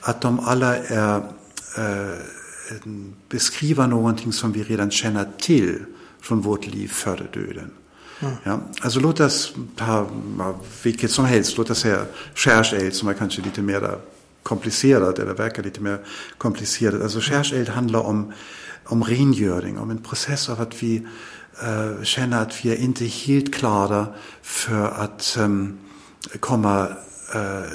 [0.00, 1.16] Att de alla är
[1.78, 2.39] äh,
[3.28, 5.78] beskriva någonting som vi redan känner till
[6.20, 7.70] från vårt liv före döden.
[8.20, 8.34] Mm.
[8.44, 10.06] Ja, alltså låt oss ta
[10.82, 12.04] vilket som helst, låt oss säga
[12.34, 13.98] skärseld som är kanske lite mer
[14.42, 15.98] komplicerat eller verkar lite mer
[16.38, 17.02] komplicerat.
[17.02, 18.32] Alltså skärseld handlar om,
[18.84, 21.06] om rengöring, om en process av att vi
[21.62, 24.06] äh, känner att vi är inte helt klara
[24.42, 25.78] för att ähm,
[26.40, 26.88] komma,
[27.34, 27.70] äh,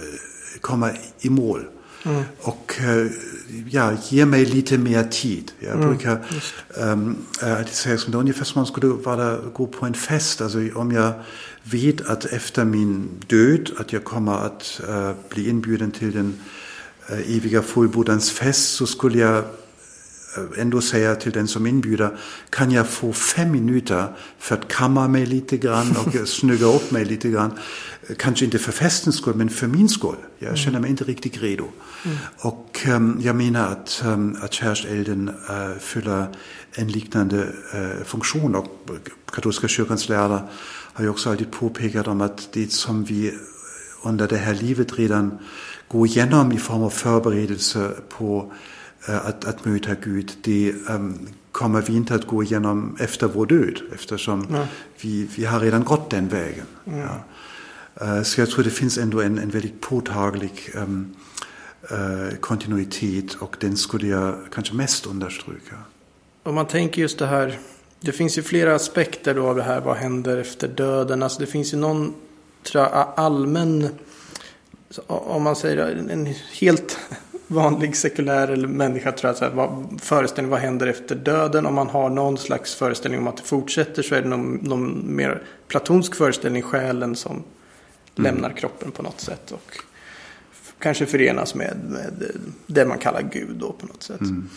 [0.62, 1.66] komma i mål.
[2.06, 2.24] Mm.
[2.40, 3.08] Och äh,
[3.70, 5.52] ja, ge mig lite mer tid.
[5.60, 6.26] Jag mm, brukar
[6.78, 10.42] ähm, äh, som det ungefär som man skulle vara, gå på en fest.
[10.42, 11.14] Alltså om jag
[11.64, 16.40] vet att efter min död att jag kommer att äh, bli inbjuden till den
[17.10, 19.44] äh, eviga fullbordans fest så skulle jag
[20.58, 22.18] ändå säga till den som inbjuder,
[22.50, 24.08] kan jag få fem minuter
[24.40, 27.52] för att kamma mig lite grann och snygga upp mig lite grann.
[28.18, 30.16] Kanske inte för festens skull, men för min skull.
[30.40, 30.58] Jag mm.
[30.58, 31.68] känner mig inte riktigt redo.
[32.06, 32.18] Mm.
[32.38, 36.28] Och um, jag menar att, um, att kärselden uh, fyller
[36.74, 37.38] en liknande
[37.76, 38.56] uh, funktion.
[38.56, 38.68] Och
[39.32, 40.42] katolska kyrkans lärare
[40.94, 43.34] har ju också alltid påpekat om att det som vi
[44.04, 45.38] under det här livet redan
[45.88, 48.52] går igenom i form av förberedelse på uh,
[49.06, 53.80] att, att möta Gud, det um, kommer vi inte att gå igenom efter vår död
[53.94, 54.68] eftersom ja.
[55.02, 56.66] vi, vi har redan gått den vägen.
[56.84, 57.24] Ja.
[58.02, 61.16] Uh, så jag tror det finns ändå en, en väldigt påtaglig um,
[61.92, 65.76] uh, kontinuitet och den skulle jag kanske mest understryka.
[66.44, 67.60] Om man tänker just det här,
[68.00, 71.24] det finns ju flera aspekter då av det här, vad händer efter döden?
[71.24, 72.14] Alltså det finns ju någon
[72.74, 73.90] jag, allmän,
[75.08, 77.00] om man säger en helt
[77.48, 81.66] vanlig sekulär eller människa tror jag, så här, vad, föreställning vad händer efter döden.
[81.66, 85.16] Om man har någon slags föreställning om att det fortsätter så är det någon, någon
[85.16, 87.44] mer platonsk föreställning, själen som mm.
[88.16, 89.52] lämnar kroppen på något sätt.
[89.52, 89.78] Och
[90.80, 92.32] kanske förenas med, med
[92.68, 94.22] det man kallar Gud då på något sätt.
[94.22, 94.50] Mm.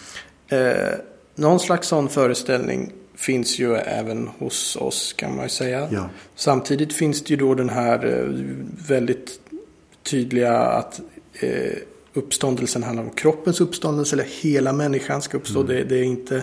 [0.49, 0.99] Eh,
[1.35, 5.89] någon slags sån föreställning finns ju även hos oss kan man ju säga.
[5.91, 6.09] Ja.
[6.35, 8.25] Samtidigt finns det ju då den här eh,
[8.89, 9.41] väldigt
[10.03, 11.01] tydliga att
[11.33, 11.79] eh,
[12.15, 15.61] uppståndelsen handlar om kroppens uppståndelse eller hela människan ska uppstå.
[15.61, 15.77] Mm.
[15.77, 16.43] Det, det, är inte,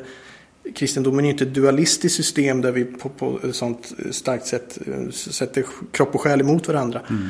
[0.75, 5.10] kristendomen är inte ett dualistiskt system där vi på, på ett sånt starkt sätt eh,
[5.12, 7.01] sätter kropp och själ emot varandra.
[7.10, 7.30] Mm.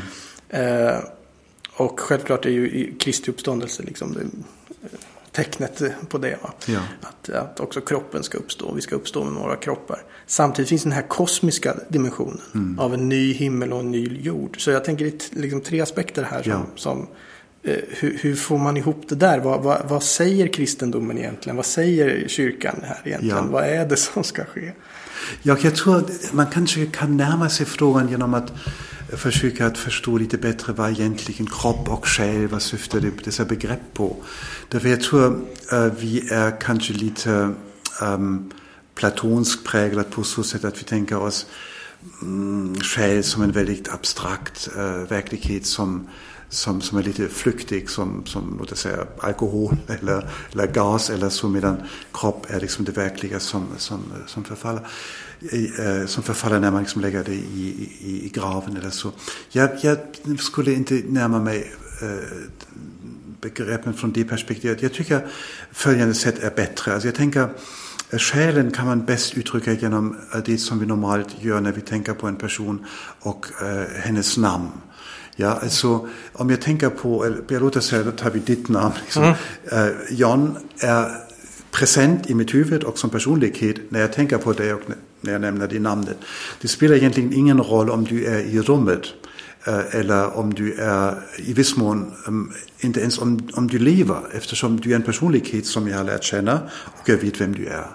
[0.49, 0.99] Eh,
[1.77, 4.21] och självklart är ju Kristi uppståndelse liksom det,
[5.35, 6.37] tecknet på det.
[6.67, 6.79] Ja.
[7.01, 8.73] Att, att också kroppen ska uppstå.
[8.73, 10.03] Vi ska uppstå med några kroppar.
[10.25, 12.79] Samtidigt finns den här kosmiska dimensionen mm.
[12.79, 14.61] av en ny himmel och en ny jord.
[14.61, 16.65] Så jag tänker det är liksom tre aspekter här som, ja.
[16.75, 17.05] som eh,
[17.89, 19.39] hur, hur, får man ihop det där?
[19.39, 21.55] Vad, vad, vad, säger kristendomen egentligen?
[21.55, 23.37] Vad säger kyrkan här egentligen?
[23.37, 23.51] Ja.
[23.51, 24.71] Vad är det som ska ske?
[25.41, 28.51] Ja, jag tror att man kanske kan närma sig frågan genom att
[29.09, 33.93] försöka att förstå lite bättre vad egentligen kropp och själ, vad syftar det, dessa begrepp
[33.93, 34.15] på.
[34.69, 35.25] Därför jag tror
[35.73, 37.53] uh, vi är kanske lite
[38.01, 38.51] um,
[38.95, 41.45] platonsk präglat på så sätt att vi tänker oss
[42.21, 46.07] um, själ som en väldigt abstrakt uh, verklighet som
[46.49, 51.29] som, som är lite flyktig som, som låt oss säga alkohol eller, eller gas eller
[51.29, 51.77] så medan
[52.13, 54.87] kropp är liksom det verkliga som, som, som förfaller.
[55.79, 59.11] Eh, som förfaller när man liksom lägger det i, i, i graven eller så.
[59.49, 59.97] Jag, jag
[60.39, 62.37] skulle inte närma mig eh,
[63.41, 64.81] begreppen från det perspektivet.
[64.81, 65.27] Jag tycker
[65.71, 66.93] följande sätt är bättre.
[66.93, 67.49] Alltså jag tänker
[68.09, 71.81] eh, Själen kan man bäst uttrycka genom eh, det som vi normalt gör när vi
[71.81, 72.85] tänker på en person
[73.19, 74.71] och eh, hennes namn.
[75.35, 78.93] Ja, alltså om jag tänker på, jag låter säga, då tar vi ditt namn.
[79.03, 79.23] Liksom.
[79.23, 79.35] Mm.
[79.87, 81.11] Uh, John är
[81.71, 84.81] present i mitt huvud och som personlighet när jag tänker på dig och
[85.21, 86.17] när jag nämner det namnet.
[86.61, 89.01] Det spelar egentligen ingen roll om du är i rummet
[89.67, 94.21] uh, eller om du är i viss mån, um, inte ens om, om du lever
[94.33, 97.65] eftersom du är en personlighet som jag har lärt känna och jag vet vem du
[97.65, 97.87] är.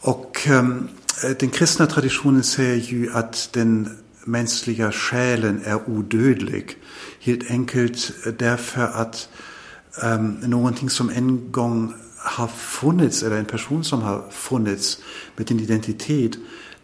[0.00, 0.88] Och um,
[1.38, 3.88] den kristna traditionen säger ju att den
[4.24, 6.76] mänskliga själen är odödlig.
[7.20, 9.28] Helt enkelt därför att
[10.04, 14.98] um, någonting som en gång har funnits, eller en person som har funnits
[15.36, 16.32] med en identitet,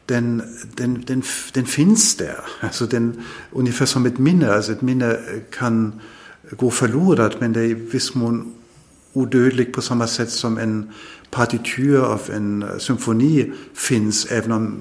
[0.06, 0.42] den,
[0.74, 1.22] den, den,
[1.52, 2.40] den finns där.
[2.60, 4.52] Alltså den, ungefär som ett minne.
[4.52, 5.18] Alltså ett minne
[5.50, 6.00] kan
[6.50, 8.54] gå förlorat men det är i viss mån
[9.12, 10.90] odödligt på samma sätt som en
[11.30, 14.80] partitur av en symfoni finns även om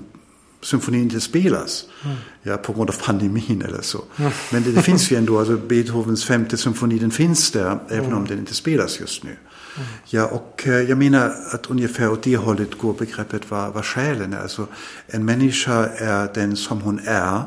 [0.66, 1.86] symfonin inte spelas.
[2.06, 2.18] Mm.
[2.44, 4.04] Ja, på grund av pandemin eller så.
[4.18, 4.32] Mm.
[4.52, 8.26] Men det, det, finns ju ändå, alltså Beethovens femte symfoni, den finns där, även om
[8.28, 9.30] den inte spelas just nu.
[9.30, 9.88] Mm.
[10.06, 14.34] Ja, och eh, jag menar att ungefär åt det hållet går begreppet vad, vad själen
[14.34, 14.40] är.
[14.40, 14.68] Alltså,
[15.08, 17.42] en människa är den som hon är.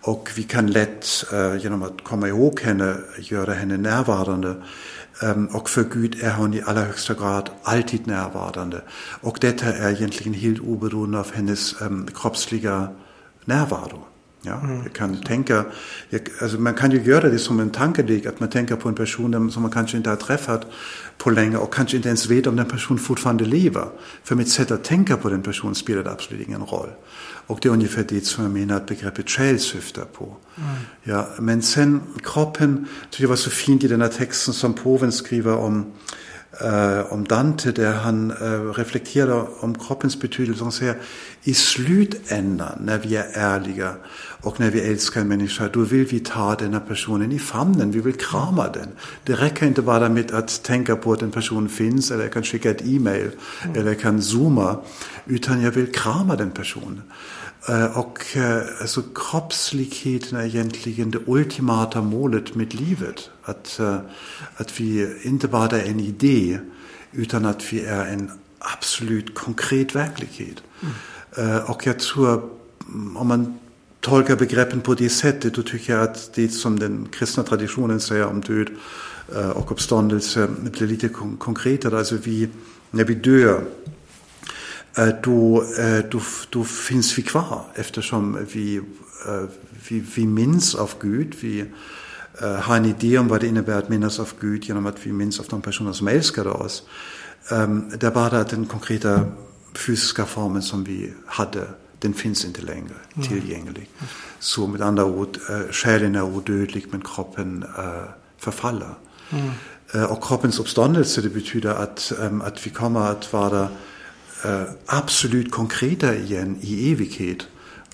[0.00, 4.54] Och vi kan lätt uh, genom att komma ihåg henne göra henne närvarande.
[5.22, 8.82] Um, och för Gud är hon i allra högsta grad alltid närvarande.
[9.20, 12.88] Och detta är egentligen helt oberoende av hennes um, kroppsliga
[13.44, 14.04] närvaro.
[14.44, 14.82] Ja, mm.
[14.82, 15.64] jag kan tänka,
[16.10, 18.94] jag, alltså man kan ju göra det som en tankelek, att man tänker på en
[18.94, 20.66] person som man kanske inte har träffat
[21.18, 23.86] på länge och kanske inte ens vet om den personen fortfarande lever.
[24.24, 26.88] För mitt sätt att tänka på den personen spelar absolut ingen roll.
[27.46, 28.88] Och det är ungefär det som jag menar att.
[31.02, 32.86] Ja, men sen kroppen,
[33.22, 35.92] jag var så fint i den texten som påven skriver om
[36.60, 40.96] eh, om Dante där han eh, reflekterar om kroppens betydelse och säger
[41.44, 43.94] i slutändan när vi är ärliga
[44.42, 48.00] och när vi älskar en människa, då vill vi ta denna personen i famnen, vi
[48.00, 48.88] vill krama den.
[49.24, 52.42] Det räcker inte bara med att tänka på att en person finns eller jag kan
[52.42, 53.30] skicka e-mail
[53.64, 53.76] mm.
[53.76, 54.76] eller jag kan zooma,
[55.26, 57.02] utan jag vill krama den personen.
[57.68, 58.18] Eh, och
[58.80, 63.30] alltså, kroppsligheten är egentligen det ultimata målet med livet.
[63.44, 63.98] Att, eh,
[64.56, 66.58] att vi inte bara är en idé,
[67.12, 70.62] utan att vi är en absolut konkret verklighet.
[70.82, 70.94] Mm.
[71.66, 72.50] Och jag tror,
[73.16, 73.58] om man
[74.00, 78.26] tolkar begreppen på det sättet, då tycker jag att det som den kristna traditionen säger
[78.26, 78.70] om död
[79.54, 81.08] och uppståndelse blir lite
[81.38, 81.98] konkretare.
[81.98, 82.48] Alltså vi,
[82.90, 83.64] när vi dör,
[85.22, 85.64] då,
[86.10, 86.20] då,
[86.50, 88.80] då finns vi kvar eftersom vi,
[89.88, 91.34] vi, vi minns av Gud.
[91.40, 91.64] Vi
[92.60, 95.40] har en idé om vad det innebär att minnas av Gud genom att vi minns
[95.40, 96.82] av de personer som älskade oss.
[97.98, 99.20] Det är bara att den konkreta
[99.74, 101.68] fysiska formen som vi hade,
[101.98, 102.94] den finns inte längre
[103.28, 103.90] tillgänglig.
[104.38, 105.38] Så med andra ord,
[105.70, 107.64] själen är odödlig men kroppen
[108.38, 108.94] förfaller.
[109.30, 109.50] Mm.
[110.06, 112.12] Och kroppens uppståndelse, det betyder att,
[112.42, 113.68] att vi kommer att vara
[114.44, 117.38] Eh, absolut konkreta igen i evighet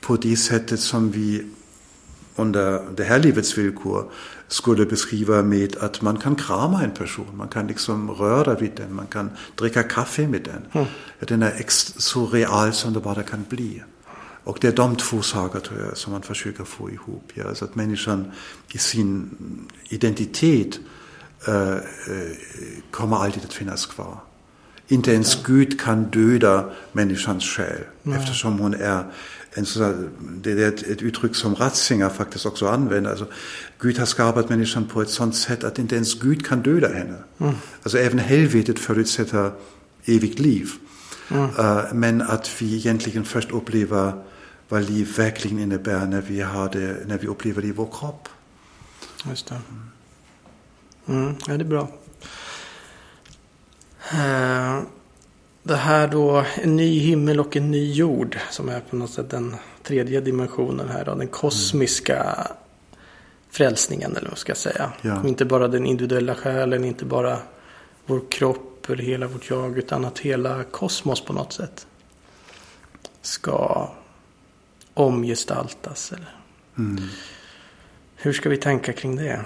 [0.01, 1.47] på det sättet som vi
[2.37, 4.11] under det här livets villkor
[4.49, 8.94] skulle beskriva med att man kan krama en person, man kan liksom röra vid den,
[8.94, 10.62] man kan dricka kaffe med den.
[10.72, 10.86] Mm.
[11.18, 11.64] Den är
[12.01, 13.82] så real som det bara kan bli.
[14.44, 17.30] Och det är de två saker tror jag som man försöker få ihop.
[17.34, 17.49] Ja?
[17.49, 18.32] Alltså att människan
[18.72, 19.30] i sin
[19.88, 20.78] identitet
[21.49, 21.76] äh,
[22.90, 24.20] kommer alltid att finnas kvar.
[24.88, 28.18] Inte ens Gud kan döda människans själ Nej.
[28.18, 29.05] eftersom hon är
[30.42, 33.11] det är ett, ett uttryck som Ratzinger faktiskt också använder.
[33.11, 33.26] Alltså,
[33.78, 37.16] Gud har skapat människan på ett sådant sätt att inte ens Gud kan döda henne.
[37.38, 37.54] Mm.
[37.82, 39.52] Alltså även helvetet förutsätter
[40.04, 40.70] evigt liv.
[41.30, 41.44] Mm.
[41.44, 44.12] Uh, men att vi egentligen först upplever
[44.68, 48.28] vad liv verkligen innebär när vi, har det, när vi upplever det i vår kropp.
[49.28, 49.61] Just det.
[51.06, 51.34] Mm.
[51.46, 51.88] Ja, det är bra.
[54.12, 54.82] Eh,
[55.68, 59.30] det här då, en ny himmel och en ny jord som är på något sätt
[59.30, 62.46] den tredje dimensionen här då, den kosmiska mm.
[63.50, 64.92] frälsningen eller vad ska jag säga.
[65.02, 65.26] Ja.
[65.26, 67.38] Inte bara den individuella själen, inte bara
[68.06, 71.86] vår kropp eller hela vårt jag utan att hela kosmos på något sätt
[73.22, 73.90] ska
[74.94, 76.12] omgestaltas.
[76.12, 76.36] Eller?
[76.78, 77.02] Mm.
[78.16, 79.40] Hur ska vi tänka kring det?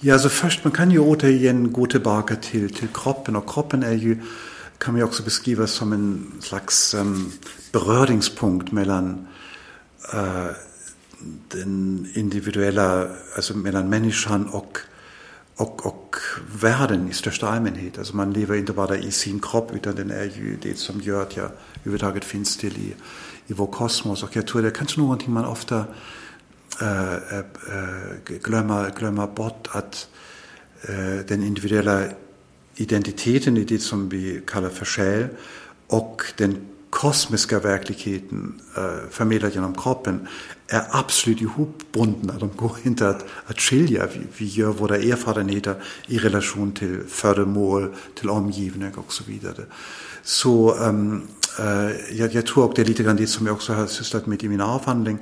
[0.00, 3.92] Ja, alltså först, man kan ju återigen gå tillbaka till, till kroppen och kroppen är
[3.92, 4.22] ju,
[4.78, 7.32] kan man ju också beskriva som en slags um,
[7.72, 9.26] beröringspunkt mellan
[10.14, 10.50] uh,
[11.48, 14.78] den individuella, alltså mellan människan och,
[15.56, 16.16] och, och
[16.60, 17.98] världen i största allmänhet.
[17.98, 21.22] Alltså man lever inte bara i sin kropp utan den är ju det som gör
[21.22, 21.50] att jag
[21.80, 22.94] överhuvudtaget finns till i,
[23.46, 24.22] i vår kosmos.
[24.22, 25.84] Och jag tror det är kanske någonting man ofta
[26.80, 27.44] äh, äh,
[28.42, 30.08] glömmer, glömmer bort att
[30.82, 32.04] äh, den individuella
[32.80, 35.28] identiteten i det som vi kallar för själ
[36.36, 36.56] den
[36.90, 40.28] kosmiska verkligheten äh, förmedlad genom kroppen
[40.68, 42.38] är absolut ihopbundna.
[42.38, 44.06] De går inte att, att skilja.
[44.14, 45.74] Vi, vi gör våra erfarenheter
[46.06, 49.64] i relation till föremål, till omgivning och så vidare.
[50.44, 51.20] Um, uh,
[52.12, 54.44] jag, jag, tror också det är lite grann det som jag också har sysslat med
[54.44, 55.18] i min avhandling,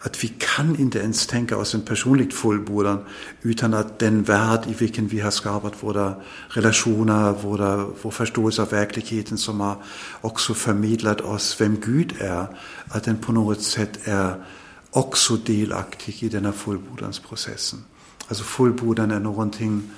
[0.00, 3.04] att vi kan inte ens tänka oss en personligt fullbordan
[3.42, 6.14] utan att den värld i vilken vi har skapat våra
[6.48, 9.76] relationer, våra, vår förståelse av verkligheten som har
[10.20, 12.46] också förmedlat oss vem Gud är,
[12.88, 14.44] att den på något sätt är
[14.90, 17.84] också delaktig i denna fullbordansprocessen.
[18.28, 19.90] Alltså fullbordan är någonting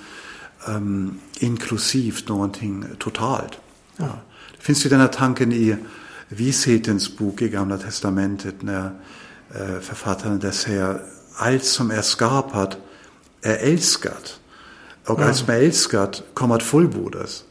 [0.67, 3.59] um, inklusivt, någonting totalt.
[3.97, 4.19] Ja.
[4.63, 5.75] Det finns ju den här tanken i
[6.27, 8.91] Vishetens bok i Gamla Testamentet när
[9.55, 11.01] äh, författaren där säger
[11.35, 12.77] allt som är skapat
[13.41, 14.39] är älskat.
[15.05, 15.25] Och ja.
[15.25, 17.43] allt som är älskat kommer att fullbordas.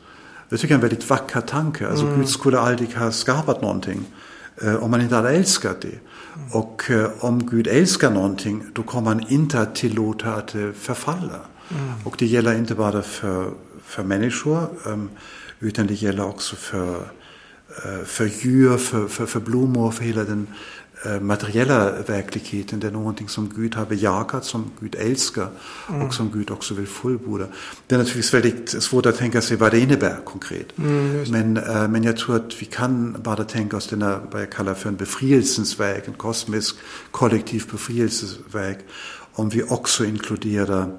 [0.48, 1.88] Det tycker jag är en väldigt vacker tanke.
[1.88, 2.18] Alltså mm.
[2.18, 4.04] Gud skulle aldrig ha skapat någonting
[4.62, 5.98] äh, om man inte hade älskat det.
[6.52, 11.40] Och eh, om Gud älskar någonting, då kommer han inte att tillåta att det förfaller.
[11.70, 11.92] Mm.
[12.04, 13.50] Och det gäller inte bara för,
[13.84, 15.10] för människor, um,
[15.62, 17.06] utan det gäller också för,
[18.04, 20.46] för djur, för, för, för blommor, för hela den
[21.06, 22.80] uh, materiella verkligheten.
[22.80, 25.48] Det är någonting som Gud har bejakat, som Gud älskar
[25.88, 26.02] mm.
[26.02, 27.46] och som Gud också vill fullborda.
[27.86, 30.78] Det är naturligtvis väldigt svårt att tänka sig vad det innebär konkret.
[30.78, 34.52] Mm, men, uh, men jag tror att vi kan bara tänka oss denna, vad jag
[34.52, 36.76] kallar för en befrielsens väg, en kosmisk
[37.10, 38.78] kollektiv befrielsens väg,
[39.34, 40.98] om vi också inkluderar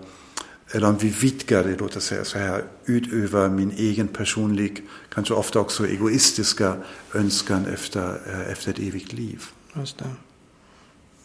[0.75, 5.33] eller om vi vidgar det, låt oss säga så här, utöver min egen personlig, kanske
[5.33, 6.75] ofta också egoistiska
[7.13, 9.43] önskan efter, eh, efter ett evigt liv.
[9.75, 10.05] Just det.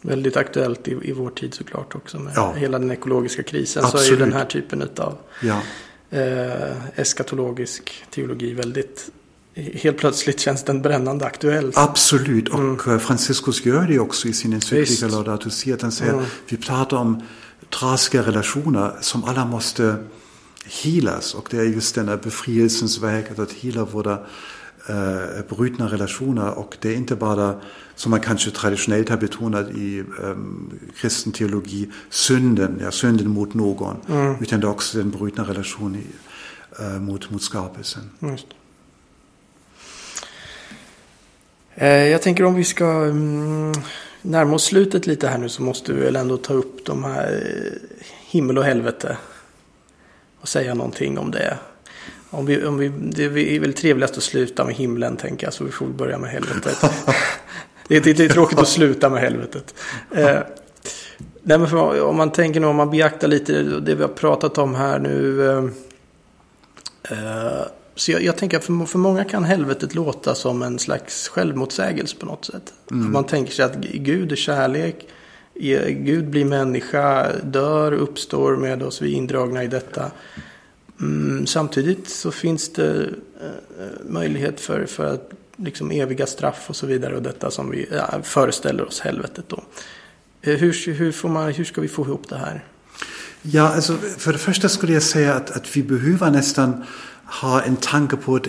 [0.01, 2.53] Väldigt aktuellt i, i vår tid såklart också med ja.
[2.53, 3.83] hela den ekologiska krisen.
[3.83, 4.05] Absolut.
[4.05, 5.61] Så är ju den här typen av ja.
[6.09, 9.11] eh, eskatologisk teologi väldigt
[9.53, 11.71] Helt plötsligt känns den brännande aktuell.
[11.75, 12.79] Absolut, och mm.
[12.87, 15.75] Eh, Franciscus gör det också i sin encyklika Laudato Si.
[15.81, 16.25] Han säger, mm.
[16.49, 17.21] vi pratar om
[17.69, 19.95] trasiga relationer som alla måste
[20.65, 21.33] helas.
[21.33, 24.19] Och det är just denna befrielsens väg, att hela våra
[24.89, 26.57] äh, brutna relationer.
[26.57, 27.61] Och det är inte bara,
[27.95, 33.97] som man kanske traditionellt har betonat i ähm, kristen teologi, synden, ja, synden mot någon.
[34.09, 34.35] Mm.
[34.41, 36.03] Utan det är också den brutna relationen
[36.79, 38.09] äh, mot, mot skapelsen.
[38.19, 38.47] Just.
[41.75, 43.73] Eh, jag tänker om vi ska mm,
[44.21, 47.43] närma oss slutet lite här nu så måste vi väl ändå ta upp de här
[47.45, 49.17] eh, himmel och helvete.
[50.41, 51.57] Och säga någonting om det.
[52.29, 55.63] Om vi, om vi, det är väl trevligast att sluta med himlen tänker jag så
[55.63, 56.77] vi får börja med helvetet.
[57.87, 59.75] det, är, det är tråkigt att sluta med helvetet.
[60.11, 60.39] Eh,
[61.41, 64.57] nej, men för, om man tänker nu, om man beaktar lite det vi har pratat
[64.57, 65.47] om här nu.
[67.03, 67.63] Eh,
[67.99, 72.15] så jag, jag tänker att för, för många kan helvetet låta som en slags självmotsägelse
[72.15, 72.73] på något sätt.
[72.91, 73.11] Mm.
[73.11, 75.07] Man tänker sig att Gud är kärlek.
[75.89, 80.11] Gud blir människa, dör, uppstår med oss, vi är indragna i detta.
[81.01, 86.87] Mm, samtidigt så finns det eh, möjlighet för, för att liksom eviga straff och så
[86.87, 89.63] vidare och detta som vi ja, föreställer oss helvetet då.
[90.41, 92.65] Eh, hur, hur, får man, hur ska vi få ihop det här?
[93.41, 96.83] Ja, alltså för det första skulle jag säga att, att vi behöver nästan
[97.29, 98.39] ha en tanke på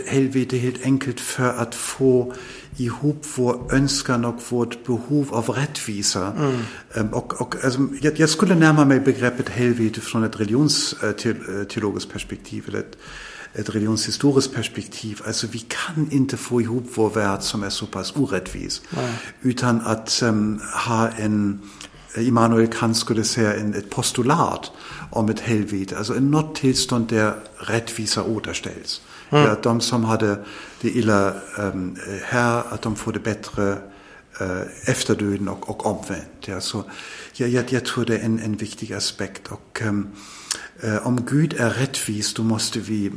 [0.52, 2.34] helt enkelt för att få
[2.76, 6.32] ihop vår önskan och vårt behov av rättvisa.
[6.38, 6.60] Mm.
[6.94, 12.12] Ähm, och, och, alltså, jag, jag, skulle närma mig begreppet helvete från ett religionsteologiskt äh,
[12.12, 12.96] perspektiv eller ett,
[13.54, 15.20] ett religionshistoriskt perspektiv.
[15.26, 18.82] Alltså vi kan inte få ihop vår värld som är så pass orättvis.
[18.98, 19.10] Mm.
[19.42, 21.60] Utan att um, ha en
[22.16, 24.72] Immanuel Kant skulle säga en, ett postulat
[25.10, 29.02] om ett helvete, alltså en något tillstånd där rättvisa återställs.
[29.30, 29.44] Mm.
[29.44, 30.44] Ja, de som hade
[30.80, 33.78] det illa ähm, här, att de får det bättre
[34.40, 36.40] äh, efter döden och, och omvänt.
[36.40, 36.84] Ja, så,
[37.32, 39.48] ja, jag, jag tror det är en, en viktig aspekt.
[39.48, 40.08] Och ähm,
[40.80, 43.12] äh, om Gud är rättvis, då måste vi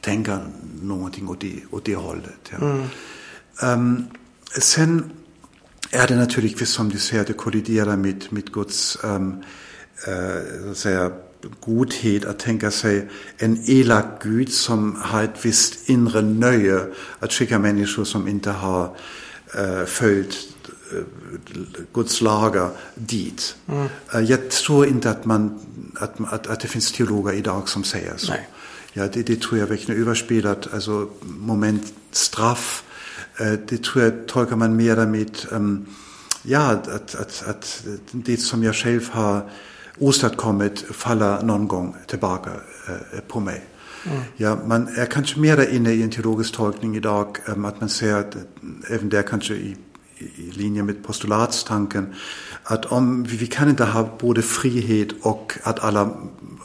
[0.00, 0.38] tänka
[0.82, 2.50] någonting åt det, åt det hållet.
[2.50, 2.56] Ja.
[2.56, 2.84] Mm.
[3.62, 4.06] Ähm,
[4.60, 5.10] sen
[5.90, 9.42] är det naturligtvis som du säger, det kolliderar med, med Guds ähm,
[10.06, 11.12] äh, så att säga,
[11.60, 13.08] godhet att tänka sig
[13.38, 16.86] en elak Gud som har ett visst inre nöje
[17.18, 18.96] att skicka människor som inte har
[19.58, 20.36] äh, följt
[20.92, 21.02] äh,
[21.92, 23.56] Guds lagar dit.
[23.66, 23.88] Mm.
[24.14, 25.60] Äh, jag tror inte att, man,
[25.94, 28.32] att, att, att det finns teologer idag som säger så.
[28.32, 28.48] Nej.
[28.92, 30.74] Ja, det, det tror jag verkligen överspelat.
[30.74, 32.87] Alltså moment straff Eh,
[33.38, 35.86] det tror jag tolkar man mer med, um,
[36.42, 39.50] ja, att, att, att det som jag själv har
[39.98, 43.64] åstadkommit faller någon gång tillbaka uh, på mig.
[44.04, 44.22] Mm.
[44.36, 48.16] Ja, man är kanske mer inne i en teologisk tolkning idag, um, att man säger
[48.16, 48.36] att
[48.90, 49.76] även där kanske i,
[50.18, 52.14] i linje med postulatstanken,
[52.62, 56.10] att om vi kan inte ha både frihet och att alla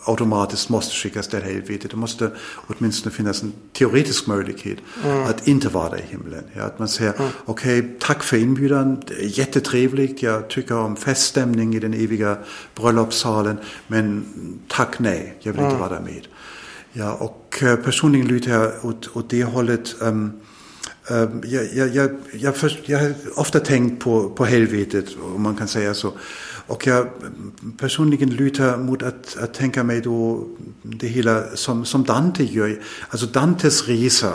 [0.05, 1.91] automatiskt måste skickas till helvetet.
[1.91, 2.31] Det måste
[2.67, 5.23] åtminstone finnas en teoretisk möjlighet mm.
[5.23, 6.43] att inte vara i himlen.
[6.55, 7.29] Ja, att man säger, mm.
[7.45, 12.37] okej, okay, tack för inbjudan, det är jättetrevligt, jag tycker om feststämning i den eviga
[12.75, 14.25] bröllopssalen, men
[14.67, 15.71] tack nej, jag vill mm.
[15.71, 16.27] inte vara med.
[16.93, 19.95] Ja, och eh, personligen lutar jag åt, åt det hållet.
[19.99, 20.41] Um,
[21.09, 22.53] um, jag, jag, jag, jag,
[22.85, 26.13] jag har ofta tänkt på, på helvetet, om man kan säga så.
[26.67, 27.09] Och jag
[27.77, 30.47] personligen lutar mot att, att tänka mig då
[30.81, 32.81] det hela som, som Dante gör.
[33.09, 34.33] Alltså Dantes resa,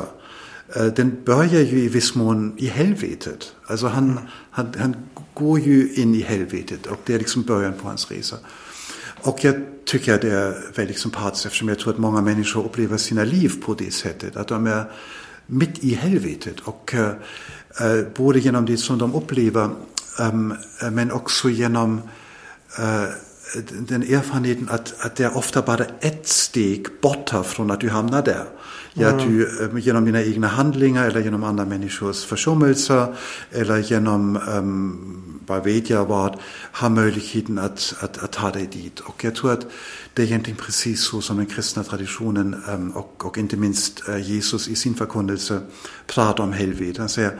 [0.76, 3.52] eh, den börjar ju i viss mån i helvetet.
[3.66, 4.24] Alltså han, mm.
[4.50, 4.96] han, han
[5.34, 8.36] går ju in i helvetet och det är liksom början på hans resa.
[9.22, 9.54] Och jag
[9.84, 13.52] tycker att det är väldigt sympatiskt eftersom jag tror att många människor upplever sina liv
[13.62, 14.36] på det sättet.
[14.36, 14.84] Att de är
[15.48, 19.70] mitt i helvetet och äh, både genom det som de upplever
[20.20, 20.54] ähm,
[20.92, 22.00] men också genom
[22.78, 23.08] äh,
[23.88, 28.22] den erfarenheten att, att det är ofta bara ett steg borta från att du hamnar
[28.22, 28.44] där.
[28.92, 29.28] Ja, mm.
[29.28, 33.14] du, äh, genom dina egna handlingar eller genom andra människors försummelser
[33.52, 36.36] eller genom ähm, vad vet jag vad,
[36.72, 39.00] har möjligheten att, att, att ta dig dit.
[39.00, 39.66] Och jag tror att
[40.14, 44.30] det är egentligen precis så som den kristna traditionen um, och, och inte minst uh,
[44.30, 45.60] Jesus i sin förkunnelse
[46.06, 46.98] pratar om helvetet.
[46.98, 47.38] Han säger,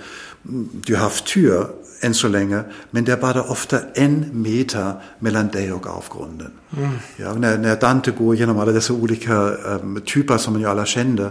[0.72, 1.66] du har haft tur
[2.00, 6.50] än så länge, men det är bara ofta en meter mellan dig och avgrunden.
[6.76, 6.90] Mm.
[7.16, 10.86] Ja, när, när, Dante går genom alla dessa olika um, typer som man ju alla
[10.86, 11.30] kände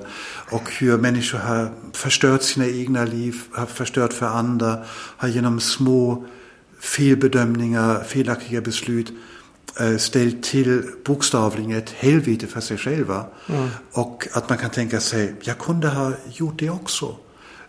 [0.51, 4.77] och hur människor har förstört sina egna liv, har förstört för andra,
[5.17, 6.25] har genom små
[6.79, 9.13] felbedömningar, felaktiga beslut
[9.79, 13.25] äh, ställt till bokstavligen ett helvete för sig själva.
[13.47, 13.69] Mm.
[13.91, 17.15] Och att man kan tänka sig, jag kunde ha gjort det också.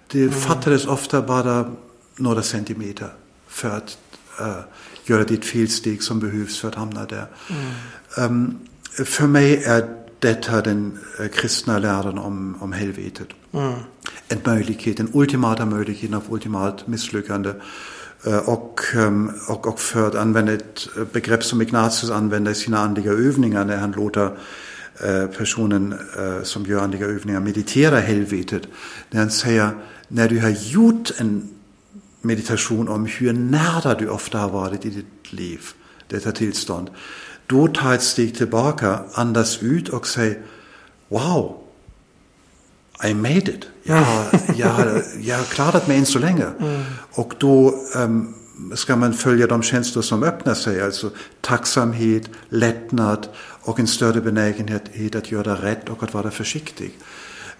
[0.06, 0.34] Det mm.
[0.34, 1.70] fattades ofta bara
[2.16, 3.08] några centimeter
[3.48, 3.98] för att
[4.40, 4.58] uh,
[5.04, 7.26] göra det felsteg som behövs för att hamna där.
[7.50, 8.32] Mm.
[8.32, 8.58] Um,
[9.04, 9.88] för mig är
[10.18, 13.28] detta den uh, kristna läran om, om helvetet.
[13.52, 13.74] Mm.
[14.28, 17.52] En möjlighet, en ultimata möjlighet av ultimat misslyckande.
[18.44, 23.12] Och, um, och, och för att använda ett begrepp som Ignatius använder i sina andliga
[23.12, 24.30] övningar när han låter
[25.38, 25.94] personen
[26.42, 28.62] som gör andliga övningar meditera helvetet.
[29.10, 29.70] När han säger,
[30.08, 31.48] när du har gjort en
[32.20, 35.60] meditation om hur nära du ofta har varit i ditt liv,
[36.06, 36.90] detta tillstånd.
[37.46, 40.42] Då ta ett steg tillbaka, andas ut och säg
[41.08, 41.56] Wow,
[43.04, 43.66] I made it.
[43.82, 44.04] Jag
[44.56, 46.44] jag har, jag har klarat mig än så länge.
[46.60, 46.82] Mm.
[47.12, 48.34] Och då um,
[48.74, 55.14] ska man följa de känslor som öppnar sig, alltså tacksamhet, lättnad och en större benägenhet
[55.16, 56.98] att göra rätt och att vara försiktig.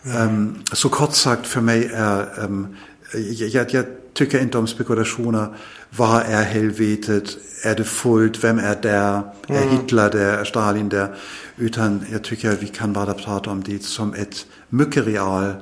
[0.04, 0.28] Mm.
[0.28, 2.76] Um, så kort sagt för mig är, um,
[3.52, 3.84] jag, jag
[4.14, 5.46] tycker inte om spekulationer.
[5.96, 7.36] Vad är helvetet?
[7.64, 8.44] Är det fullt?
[8.44, 9.22] Vem är där?
[9.48, 9.62] Mm.
[9.62, 10.38] Är Hitler där?
[10.38, 11.14] Är Stalin där?
[11.56, 15.52] Utan jag tycker vi kan bara prata om det som ett mycket real,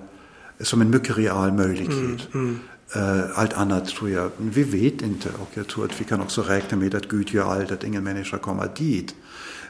[0.61, 1.91] som en mycket real möjlighet.
[1.91, 2.19] Mm.
[2.35, 2.59] Mm.
[2.97, 6.43] Uh, allt annat tror jag, vi vet inte och jag tror att vi kan också
[6.43, 9.15] räkna med att Gud gör allt, att ingen människa kommer dit.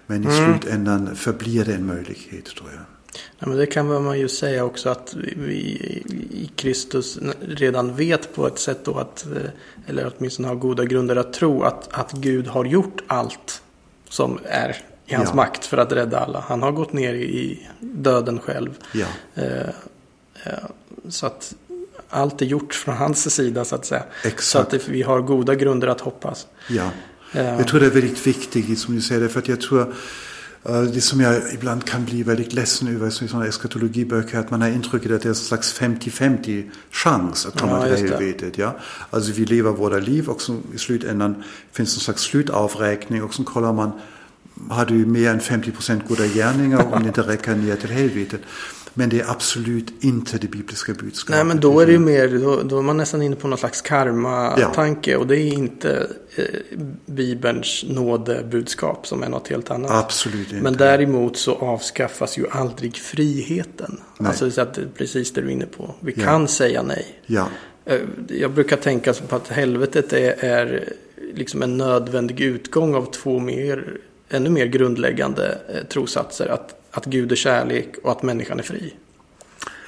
[0.07, 0.59] Men i mm.
[0.61, 2.83] slutändan förblir det en möjlighet tror jag.
[3.39, 5.57] Ja, men det kan man ju säga också att vi
[6.31, 9.51] i Kristus redan vet på ett sätt då att, eh,
[9.87, 13.63] eller åtminstone har goda grunder att tro att, att Gud har gjort allt
[14.09, 14.77] som är
[15.07, 15.35] i hans ja.
[15.35, 16.45] makt för att rädda alla.
[16.49, 18.71] Han har gått ner i döden själv.
[18.93, 19.07] Ja.
[19.35, 19.69] Eh,
[20.45, 20.53] eh,
[21.09, 21.55] så att
[22.09, 24.03] allt är gjort från hans sida så att säga.
[24.25, 24.43] Exakt.
[24.43, 26.47] Så att vi har goda grunder att hoppas.
[26.69, 26.91] Ja.
[27.33, 29.95] Jag tror det är väldigt viktigt som du säger, för att jag tror
[30.69, 34.63] Eh, det som jag ibland kan bli väldigt ledsen över i sådana eskatologiböcker, att man
[34.63, 38.59] har intrycket att det är en slags 50-50 chans att komma ja, till helvetet.
[38.59, 38.77] Ja?
[39.11, 40.41] Alltså vi lever våra liv och
[40.75, 41.43] i slutändan
[41.73, 43.93] finns det en slags slutavräkning och så kollar man,
[44.71, 48.41] har du mer än 50 procent goda gärningar om det inte räcker ner till helvetet.
[48.99, 51.37] Men det är absolut inte det bibliska budskapet.
[51.37, 53.59] Nej, men då är det ju mer, då, då är man nästan inne på någon
[53.59, 55.11] slags karma-tanke.
[55.11, 55.19] Ja.
[55.19, 56.45] Och det är inte eh,
[57.07, 59.91] Bibelns nådebudskap som är något helt annat.
[59.91, 60.63] Absolut inte.
[60.63, 64.01] Men däremot så avskaffas ju aldrig friheten.
[64.19, 64.29] Nej.
[64.29, 65.95] Alltså så att, precis det du är inne på.
[66.01, 66.25] Vi ja.
[66.25, 67.21] kan säga nej.
[67.27, 67.49] Ja.
[67.85, 70.93] Eh, jag brukar tänka på att helvetet är, är
[71.35, 73.97] liksom en nödvändig utgång av två mer,
[74.29, 76.49] ännu mer grundläggande eh, trosatser.
[76.49, 78.95] Att att Gud är kärlek och att människan är fri.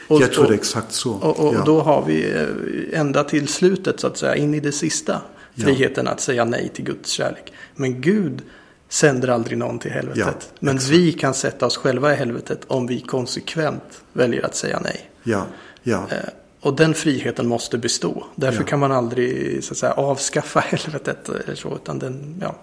[0.09, 1.13] Och, jag tror det är exakt så.
[1.13, 1.63] Och, och ja.
[1.65, 5.21] då har vi eh, ända till slutet så att säga, in i det sista,
[5.55, 6.13] friheten ja.
[6.13, 7.53] att säga nej till Guds kärlek.
[7.75, 8.43] Men Gud
[8.89, 10.37] sänder aldrig någon till helvetet.
[10.41, 10.93] Ja, Men exakt.
[10.93, 15.11] vi kan sätta oss själva i helvetet om vi konsekvent väljer att säga nej.
[15.23, 15.47] Ja,
[15.83, 16.07] ja.
[16.11, 16.17] Eh,
[16.61, 18.27] och den friheten måste bestå.
[18.35, 21.29] Därför kan man aldrig så att säga, avskaffa helvetet.
[21.29, 22.57] Eller så, utan den, ja,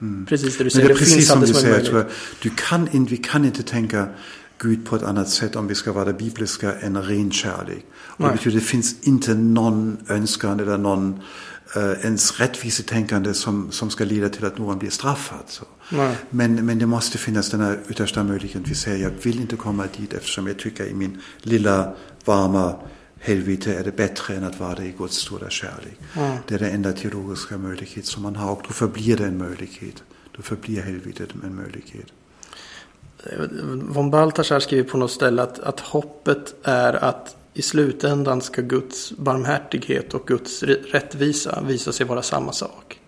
[0.00, 0.26] Mm.
[0.26, 0.88] Precis det du säger.
[0.88, 1.74] Men det är det precis som du säger.
[1.74, 2.06] Jag tror,
[2.42, 4.08] du kan in, vi kan inte tänka
[4.58, 7.86] Gud på ett annat sätt om vi ska vara bibliska än ren kärlek.
[7.94, 11.20] Och det betyder, det finns inte någon önskan eller någon
[11.76, 15.44] uh, ens rättvisetänkande som, som ska leda till att någon blir straffad.
[15.46, 15.64] Så.
[16.30, 18.64] Men, men det måste finnas den här yttersta möjligheten.
[18.68, 22.76] Vi säger, jag vill inte komma dit eftersom jag tycker i min lilla varma
[23.24, 25.98] helvete är det bättre än att vara i Guds stora kärlek.
[26.16, 26.36] Mm.
[26.48, 30.02] Det är den enda teologiska möjlighet som man har och då förblir det en möjlighet.
[30.36, 32.06] Då förblir helvetet en möjlighet.
[33.82, 39.12] Von Balthasar skriver på något ställe att, att hoppet är att i slutändan ska Guds
[39.12, 43.00] barmhärtighet och Guds rättvisa visa sig vara samma sak.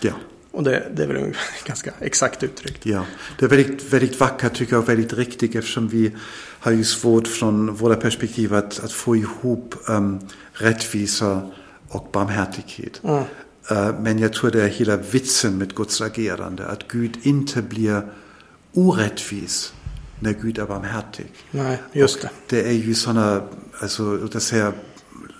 [0.00, 0.12] Ja.
[0.54, 1.34] Och det, det är väl
[1.66, 2.86] ganska exakt uttryckt.
[2.86, 3.06] Ja,
[3.38, 6.12] det är väldigt, väldigt vackert tycker jag och väldigt riktigt eftersom vi
[6.60, 10.20] har ju svårt från våra perspektiv att, att få ihop um,
[10.52, 11.50] rättvisa
[11.88, 13.00] och barmhärtighet.
[13.04, 13.24] Mm.
[13.70, 18.08] Uh, men jag tror det är hela vitsen med Guds agerande, att Gud inte blir
[18.72, 19.72] orättvis
[20.20, 21.26] när Gud är barmhärtig.
[21.50, 22.28] Nej, just det.
[22.28, 23.42] Och det är ju sådana,
[23.80, 24.72] alltså, oss säga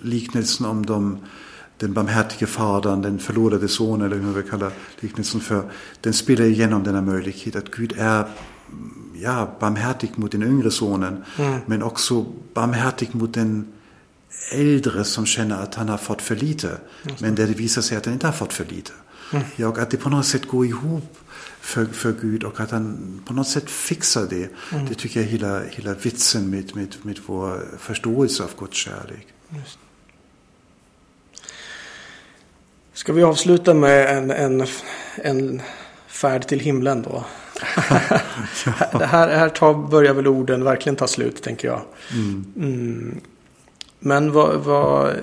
[0.03, 1.19] liknelsen om de
[1.79, 4.71] den barmhärtige fadern, den förlorade sonen eller hur man vill kalla
[5.01, 5.71] liknelsen för,
[6.01, 8.25] den spelar igenom denna möjlighet att Gud är
[9.23, 11.61] ja, barmhärtig mot den yngre sonen, mm.
[11.67, 13.73] men också barmhärtig mot den
[14.53, 16.79] äldre som känner att han har fått för lite,
[17.19, 18.93] men där det visar sig att han inte har fått för lite.
[19.33, 19.45] Mm.
[19.57, 21.17] Ja, och att det på något sätt går ihop
[21.61, 24.51] för, för Gud och att han på något sätt fixar det.
[24.73, 24.87] Mm.
[24.89, 29.27] Det tycker jag är hela, hela vitsen med, med, med vår förståelse av Guds kärlek.
[29.49, 29.79] Just.
[32.95, 34.67] Ska vi avsluta med en, en,
[35.17, 35.63] en
[36.07, 37.25] färd till himlen då?
[38.67, 38.99] ja.
[38.99, 41.81] det här, här tar, börjar väl orden verkligen ta slut, tänker jag.
[42.13, 42.45] Mm.
[42.57, 43.21] Mm.
[43.99, 45.15] Men vad, vad...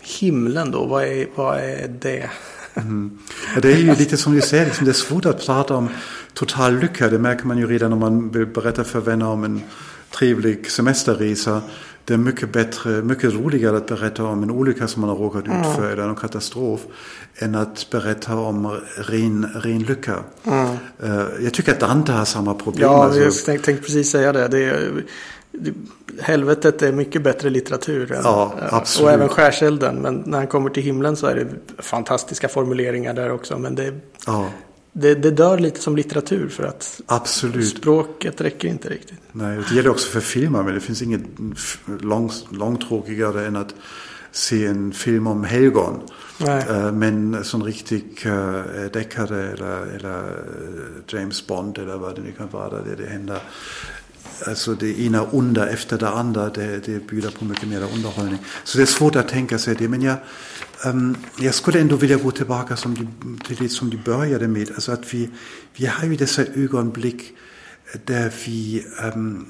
[0.00, 2.30] Himlen då, vad är, vad är det?
[2.74, 3.18] Mm.
[3.54, 5.88] Ja, det är ju lite som du säger, liksom, det är svårt att prata om
[6.34, 7.08] total lycka.
[7.08, 9.62] Det märker man ju redan om man vill berätta för vänner om en
[10.10, 11.62] trevlig semesterresa.
[12.06, 15.44] Det är mycket bättre, mycket roligare att berätta om en olycka som man har råkat
[15.44, 16.80] ut för eller en katastrof
[17.38, 20.16] än att berätta om ren, ren lycka.
[20.44, 20.76] Mm.
[21.40, 22.82] Jag tycker att Dante har samma problem.
[22.82, 23.20] Ja, alltså.
[23.20, 24.48] jag tänkte tänk precis säga det.
[24.48, 25.04] det, är,
[26.20, 28.12] helvetet är mycket bättre litteratur.
[28.12, 29.06] Än, ja, absolut.
[29.06, 29.96] Och även skärselden.
[29.96, 33.58] Men när han kommer till himlen så är det fantastiska formuleringar där också.
[33.58, 33.94] Men det,
[34.26, 34.50] ja
[34.98, 37.76] det, det dör lite som litteratur för att Absolut.
[37.76, 39.18] språket räcker inte riktigt.
[39.32, 41.22] Nej, det gäller också för filmer, men det finns inget
[42.00, 43.74] lång, långtråkigare än att
[44.30, 46.00] se en film om helgon.
[46.38, 46.64] Nej.
[46.68, 52.32] Eh, men som riktig uh, deckare eller, eller eh, James Bond eller vad det nu
[52.32, 53.40] kan vara, där det händer
[54.46, 58.38] alltså det ena onda efter det andra, det, det bjuder på mycket mer underhållning.
[58.64, 59.88] Så det är svårt att tänka sig det.
[59.88, 60.16] Men jag,
[61.38, 63.06] jag skulle ändå vilja gå tillbaka som du,
[63.46, 64.70] till det som du började med.
[64.70, 65.30] Alltså att vi,
[65.76, 67.32] vi har ju dessa ögonblick
[68.04, 69.46] där vi um,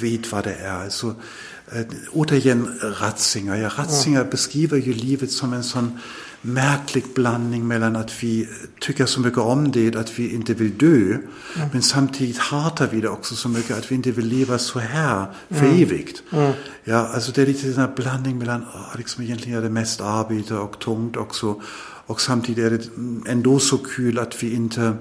[0.00, 0.84] vet vad det är.
[0.84, 1.82] Alltså, uh,
[2.12, 3.56] återigen Ratzinger.
[3.56, 4.30] Ja, Ratzinger ja.
[4.30, 5.98] beskriver ju livet som en sån
[6.42, 8.48] märklig blandning mellan att vi
[8.80, 11.68] tycker så mycket om det, att vi inte vill dö, mm.
[11.72, 15.26] men samtidigt hatar vi det också så mycket att vi inte vill leva så här
[15.48, 15.82] för mm.
[15.82, 16.22] evigt.
[16.32, 16.52] Mm.
[16.84, 18.64] Ja, alltså det är lite den här blandning mellan,
[18.96, 21.62] liksom egentligen är det mest arbete och tungt också,
[22.06, 24.94] och samtidigt är det ändå så kul att vi inte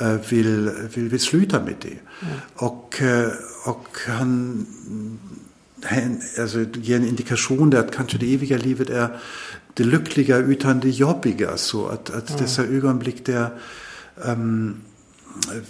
[0.00, 1.98] äh, vill, vill, vill sluta med det.
[2.20, 2.34] Mm.
[2.54, 3.28] Och, äh,
[3.64, 4.66] och han
[6.40, 9.08] alltså, ger en indikation där att kanske det eviga livet är
[9.74, 11.56] det lyckliga utan det jobbiga.
[11.56, 12.42] Så att, att mm.
[12.42, 13.50] dessa ögonblick där
[14.14, 14.76] um,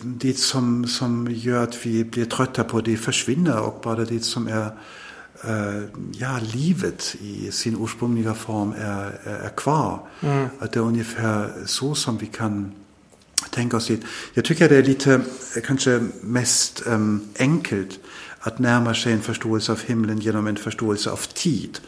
[0.03, 4.48] det som, som gör att vi blir trötta på det försvinner och bara det som
[4.48, 4.66] är
[5.48, 10.00] uh, ja, livet i sin ursprungliga form är, är, är kvar.
[10.20, 10.48] Mm.
[10.59, 12.72] Att det är ungefär så som vi kan
[13.50, 14.00] tänka oss det.
[14.34, 15.20] Jag tycker det är lite
[15.64, 18.00] kanske mest um, enkelt
[18.43, 21.78] att närma sig en förståelse av himlen genom en förståelse av tid.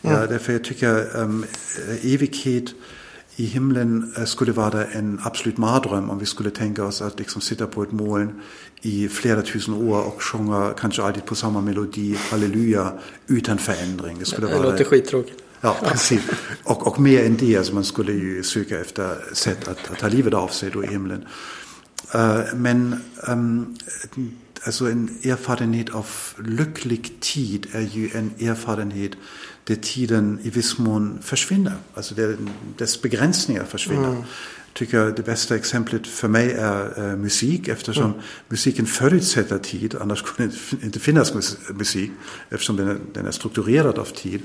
[0.00, 0.28] Ja, mm.
[0.28, 1.44] därför jag tycker um,
[2.02, 2.64] evighet
[3.36, 7.40] i himlen uh, skulle vara en absolut mardröm om vi skulle tänka oss att liksom
[7.40, 8.40] sitta på ett moln
[8.82, 12.92] i flera tusen år och sjunga kanske alltid på samma melodi, halleluja,
[13.26, 14.18] utan förändring.
[14.18, 15.42] Det, skulle det vara, låter skittråkigt.
[15.60, 16.22] Ja, precis.
[16.64, 20.08] Och, och mer än det, alltså man skulle ju söka efter sätt att, att ta
[20.08, 21.24] livet av sig då i himlen.
[22.14, 23.76] Uh, men um,
[24.62, 26.06] alltså en erfarenhet av
[26.38, 29.12] lycklig tid är ju en erfarenhet
[29.64, 31.74] där tiden i viss mån försvinner.
[31.94, 32.36] Alltså där
[32.76, 34.08] dess begränsningar försvinner.
[34.08, 34.22] Mm.
[34.72, 38.20] tycker jag det bästa exemplet för mig är äh, musik eftersom mm.
[38.48, 39.94] musiken förutsätter tid.
[40.00, 41.34] Annars skulle det inte finnas
[41.74, 42.10] musik
[42.50, 44.42] eftersom den är, den är strukturerad av tid.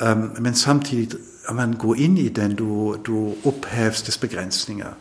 [0.00, 1.16] Um, men samtidigt,
[1.52, 4.94] man går in i den, då, då upphävs dess begränsningar.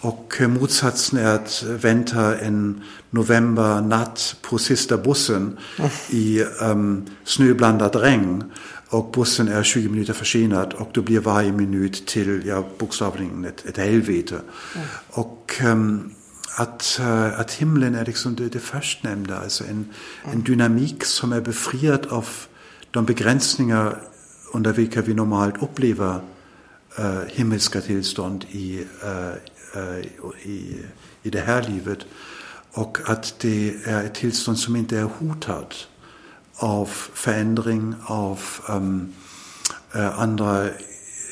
[0.00, 5.58] Och motsatsen är att vänta en novembernatt på sista bussen
[6.10, 8.44] i um, snöblandat regn
[8.88, 13.66] och bussen är 20 minuter försenad och då blir varje minut till ja, bokstavligen ett,
[13.66, 14.40] ett helvete.
[14.74, 14.86] Mm.
[15.10, 16.14] Och um,
[16.56, 19.94] att, uh, att himlen är liksom det, det förstnämnda, alltså en,
[20.24, 20.44] en mm.
[20.44, 22.28] dynamik som är befriad av
[22.90, 24.02] de begränsningar
[24.52, 26.20] under vilka vi normalt upplever
[26.98, 29.32] uh, himmelska tillstånd i, uh,
[30.42, 30.76] i,
[31.22, 31.98] i det här livet.
[32.72, 35.88] Och att det är ett tillstånd som inte är hotat
[36.54, 39.14] av förändring, av um,
[39.96, 40.68] uh, andra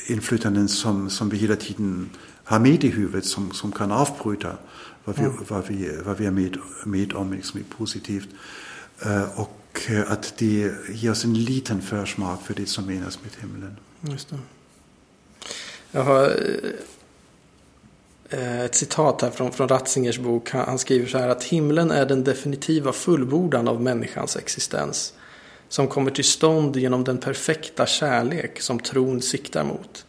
[0.06, 2.10] inflytanden som, som vi hela tiden
[2.44, 4.56] har med i huvudet som, som kan avbryta
[5.04, 5.36] vad vi, mm.
[5.48, 8.28] vad vi, vad vi är med, med om liksom, positivt.
[9.06, 13.76] Uh, och att det ger oss en liten försmak för det som menas med himlen.
[14.00, 14.38] Just det.
[15.90, 16.36] Jag har
[18.30, 20.50] ett citat här från, från Ratzingers bok.
[20.50, 25.12] Han, han skriver så här att himlen är den definitiva fullbordan av människans existens.
[25.68, 30.06] som kommer till stånd genom den perfekta kärlek som tron siktar mot.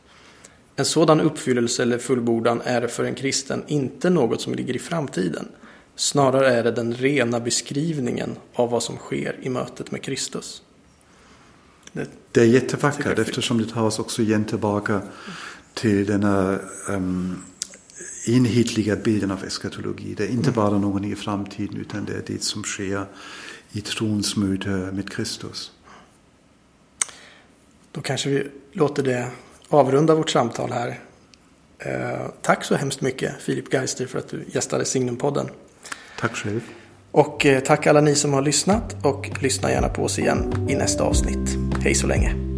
[0.75, 5.47] En sådan uppfyllelse eller fullbordan är för en kristen inte något som ligger i framtiden.
[5.95, 10.61] Snarare är det den rena beskrivningen av vad som sker i mötet med Kristus.
[11.91, 15.01] Det, det är jättevackert eftersom det tar oss också igen tillbaka
[15.73, 16.59] till denna
[16.89, 17.43] um,
[18.29, 20.13] enhetliga bilden av eskatologi.
[20.13, 23.05] Det är inte bara någon i framtiden utan det är det som sker
[23.71, 25.71] i trons möte med Kristus.
[27.91, 29.27] Då kanske vi låter det
[29.69, 30.99] avrunda vårt samtal här.
[31.79, 35.49] Eh, tack så hemskt mycket Filip Geister för att du gästade Signumpodden.
[36.19, 36.61] Tack själv.
[37.11, 40.75] Och eh, tack alla ni som har lyssnat och lyssna gärna på oss igen i
[40.75, 41.57] nästa avsnitt.
[41.83, 42.56] Hej så länge.